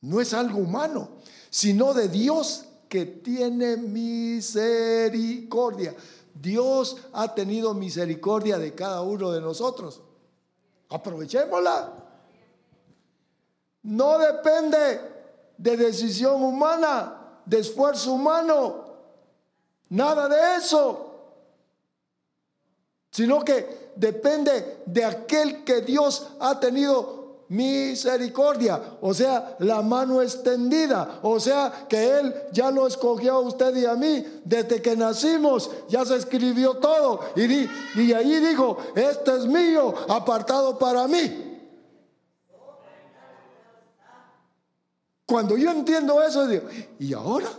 [0.00, 1.16] No es algo humano,
[1.48, 5.94] sino de Dios que tiene misericordia.
[6.40, 10.00] Dios ha tenido misericordia de cada uno de nosotros.
[10.88, 11.92] Aprovechémosla.
[13.82, 15.00] No depende
[15.56, 18.84] de decisión humana, de esfuerzo humano,
[19.88, 21.08] nada de eso,
[23.10, 27.17] sino que depende de aquel que Dios ha tenido
[27.48, 33.74] misericordia, o sea, la mano extendida, o sea, que Él ya lo escogió a usted
[33.76, 38.78] y a mí desde que nacimos, ya se escribió todo y, di, y allí dijo,
[38.94, 41.44] este es mío, apartado para mí.
[45.24, 46.64] Cuando yo entiendo eso, digo,
[46.98, 47.50] ¿y ahora?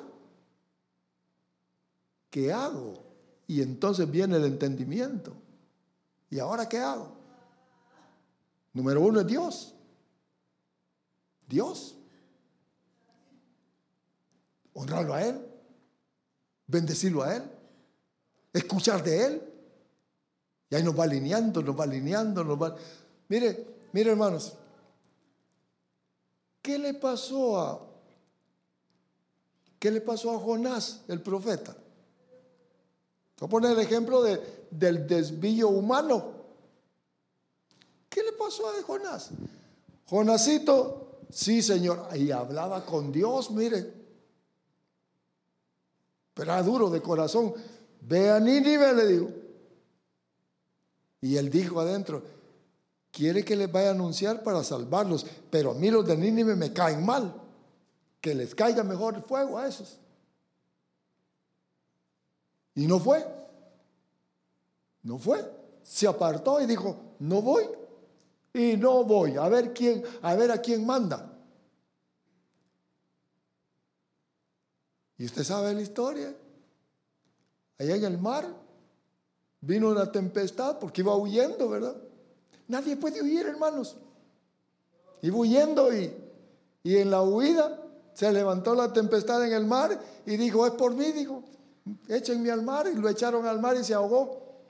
[2.30, 2.94] ¿Qué hago?
[3.48, 5.34] Y entonces viene el entendimiento.
[6.30, 7.12] ¿Y ahora qué hago?
[8.74, 9.76] Número uno es Dios.
[11.50, 11.96] Dios.
[14.74, 15.46] Honrarlo a Él.
[16.68, 17.44] Bendecirlo a Él.
[18.54, 19.54] Escuchar de Él.
[20.70, 22.76] Y ahí nos va alineando, nos va alineando, nos va...
[23.28, 24.54] Mire, mire hermanos.
[26.62, 27.86] ¿Qué le pasó a...
[29.80, 31.76] ¿Qué le pasó a Jonás, el profeta?
[33.40, 36.34] Voy a poner el ejemplo de, del desvío humano.
[38.10, 39.30] ¿Qué le pasó a Jonás?
[40.06, 43.94] Jonasito, sí, Señor, y hablaba con Dios, mire.
[46.34, 47.54] Pero era duro de corazón.
[48.02, 49.30] Ve a Nínive, le digo.
[51.22, 52.24] Y él dijo adentro,
[53.12, 56.72] quiere que les vaya a anunciar para salvarlos, pero a mí los de Nínive me
[56.72, 57.34] caen mal,
[58.22, 59.98] que les caiga mejor el fuego a esos.
[62.76, 63.26] Y no fue,
[65.04, 65.44] no fue,
[65.84, 67.66] se apartó y dijo, no voy,
[68.54, 71.32] y no voy, a ver quién, a ver a quién manda.
[75.18, 76.34] Y usted sabe la historia.
[77.78, 78.48] Allá en el mar
[79.62, 81.96] vino una tempestad porque iba huyendo, ¿verdad?
[82.68, 83.98] Nadie puede huir, hermanos.
[85.22, 86.14] Iba huyendo y,
[86.84, 90.94] y en la huida se levantó la tempestad en el mar y dijo, es por
[90.96, 91.44] mí, dijo,
[92.08, 94.62] échenme al mar y lo echaron al mar y se ahogó.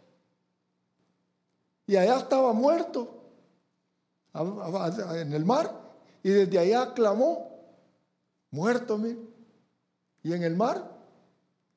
[1.85, 3.18] Y allá estaba muerto
[4.39, 5.89] en el mar
[6.23, 7.49] y desde allá clamó,
[8.51, 8.99] muerto.
[10.23, 10.97] ¿Y en el mar?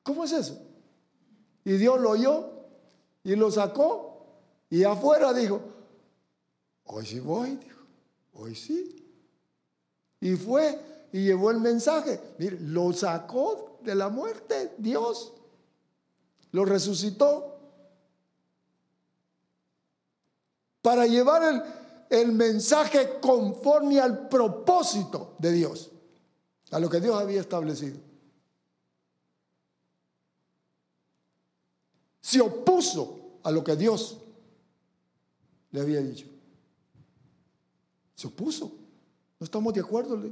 [0.03, 0.61] ¿Cómo es eso?
[1.65, 2.49] Y Dios lo oyó
[3.23, 4.25] y lo sacó
[4.69, 5.61] y afuera dijo,
[6.85, 7.81] hoy sí voy, dijo,
[8.33, 8.99] hoy sí.
[10.19, 10.79] Y fue
[11.11, 12.19] y llevó el mensaje.
[12.37, 15.33] Mire, lo sacó de la muerte Dios.
[16.51, 17.59] Lo resucitó.
[20.81, 21.63] Para llevar el,
[22.21, 25.91] el mensaje conforme al propósito de Dios,
[26.71, 27.97] a lo que Dios había establecido.
[32.33, 34.17] se opuso a lo que Dios
[35.71, 36.25] le había dicho.
[38.15, 38.71] Se opuso.
[39.39, 40.15] No estamos de acuerdo.
[40.15, 40.31] Le,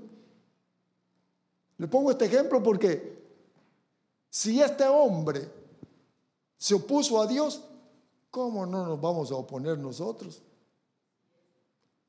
[1.77, 3.21] le pongo este ejemplo porque
[4.29, 5.51] si este hombre
[6.57, 7.61] se opuso a Dios,
[8.29, 10.41] ¿cómo no nos vamos a oponer nosotros?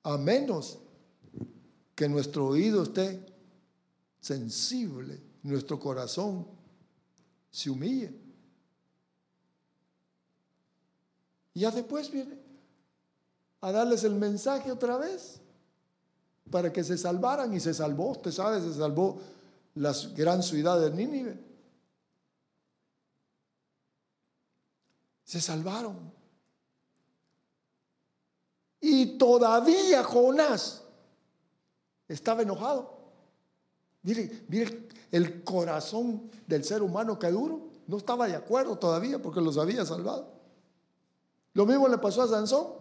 [0.05, 0.79] A menos
[1.95, 3.25] que nuestro oído esté
[4.21, 6.47] sensible, nuestro corazón
[7.51, 8.19] se humille.
[11.55, 12.39] Y ya después viene
[13.61, 15.41] a darles el mensaje otra vez
[16.51, 19.21] para que se salvaran y se salvó, usted sabe, se salvó
[19.75, 21.39] la gran ciudad de Nínive.
[25.25, 26.13] Se salvaron.
[28.85, 30.83] Y todavía Jonás
[32.09, 32.99] estaba enojado.
[34.03, 34.45] Mire,
[35.13, 37.71] el corazón del ser humano que duro.
[37.87, 40.33] No estaba de acuerdo todavía porque los había salvado.
[41.55, 42.73] Lo mismo le pasó a Sansón.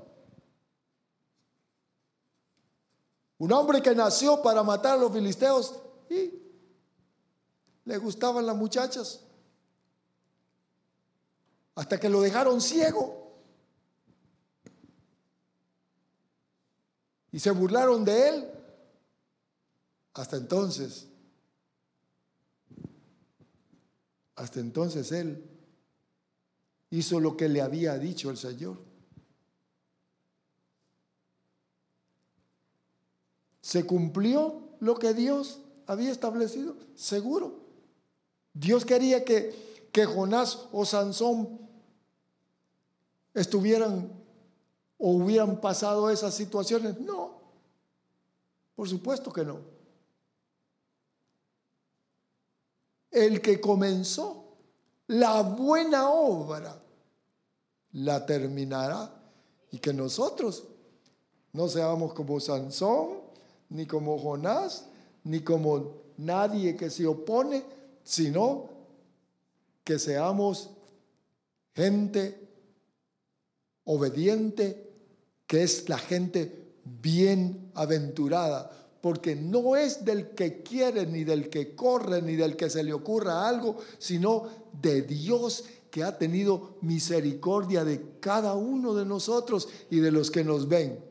[3.38, 5.76] Un hombre que nació para matar a los filisteos
[6.10, 6.34] y
[7.86, 9.22] le gustaban las muchachas.
[11.76, 13.21] Hasta que lo dejaron ciego.
[17.32, 18.52] Y se burlaron de él.
[20.14, 21.08] Hasta entonces,
[24.36, 25.50] hasta entonces él
[26.90, 28.78] hizo lo que le había dicho el Señor.
[33.62, 36.76] ¿Se cumplió lo que Dios había establecido?
[36.96, 37.62] Seguro.
[38.54, 41.58] Dios quería que, que Jonás o Sansón
[43.34, 44.21] estuvieran
[45.04, 47.00] o hubieran pasado esas situaciones.
[47.00, 47.42] No,
[48.76, 49.60] por supuesto que no.
[53.10, 54.58] El que comenzó
[55.08, 56.82] la buena obra
[57.94, 59.12] la terminará
[59.72, 60.64] y que nosotros
[61.52, 63.22] no seamos como Sansón,
[63.70, 64.86] ni como Jonás,
[65.24, 67.64] ni como nadie que se opone,
[68.04, 68.70] sino
[69.84, 70.70] que seamos
[71.74, 72.48] gente
[73.84, 74.91] obediente,
[75.52, 78.72] que es la gente bienaventurada,
[79.02, 82.94] porque no es del que quiere, ni del que corre, ni del que se le
[82.94, 84.48] ocurra algo, sino
[84.82, 90.46] de Dios que ha tenido misericordia de cada uno de nosotros y de los que
[90.46, 91.04] nos ven.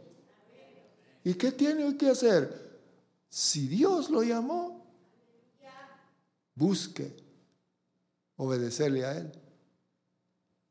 [1.22, 2.80] ¿Y qué tiene que hacer?
[3.28, 4.86] Si Dios lo llamó,
[6.54, 7.14] busque
[8.36, 9.32] obedecerle a Él.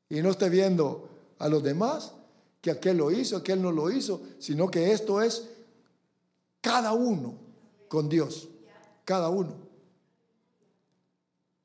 [0.10, 2.14] Y no esté viendo a los demás
[2.62, 5.48] que aquel lo hizo, aquel no lo hizo, sino que esto es
[6.62, 7.36] cada uno
[7.88, 8.50] con Dios.
[9.06, 9.56] Cada uno.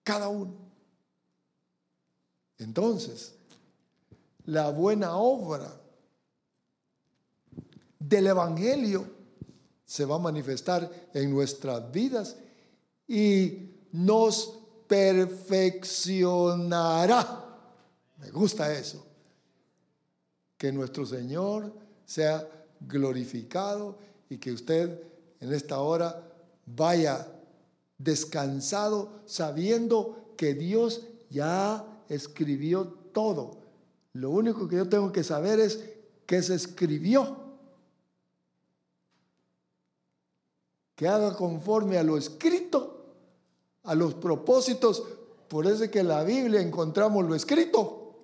[0.02, 0.54] Cada uno.
[2.58, 3.34] Entonces,
[4.46, 5.80] la buena obra
[7.98, 9.06] del Evangelio
[9.84, 12.36] se va a manifestar en nuestras vidas
[13.06, 17.44] y nos perfeccionará.
[18.18, 19.04] Me gusta eso
[20.64, 21.70] que nuestro Señor
[22.06, 22.48] sea
[22.80, 23.98] glorificado
[24.30, 24.98] y que usted
[25.38, 26.26] en esta hora
[26.64, 27.30] vaya
[27.98, 33.58] descansado sabiendo que Dios ya escribió todo.
[34.14, 35.84] Lo único que yo tengo que saber es
[36.24, 37.36] que se escribió.
[40.96, 43.04] Que haga conforme a lo escrito,
[43.82, 45.02] a los propósitos.
[45.46, 48.14] Por eso es que en la Biblia encontramos lo escrito.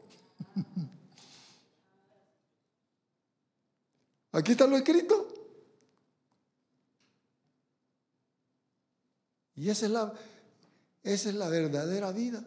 [4.32, 5.28] Aquí está lo escrito.
[9.56, 10.12] Y esa es la,
[11.02, 12.42] esa es la verdadera vida.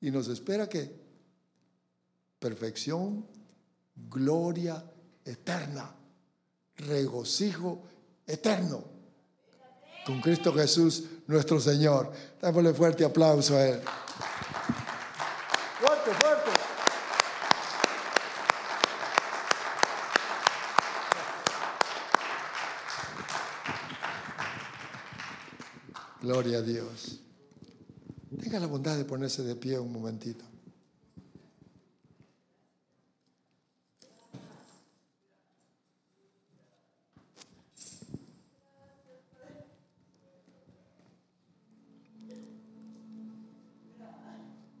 [0.00, 0.90] Y nos espera que
[2.38, 3.26] perfección,
[3.94, 4.82] gloria
[5.24, 5.94] eterna,
[6.76, 7.82] regocijo
[8.26, 8.84] eterno.
[10.06, 12.12] Con Cristo Jesús, nuestro Señor.
[12.40, 13.80] Démosle fuerte aplauso a Él.
[15.80, 16.50] Fuerte, fuerte.
[26.24, 27.20] Gloria a Dios.
[28.40, 30.42] Tenga la bondad de ponerse de pie un momentito.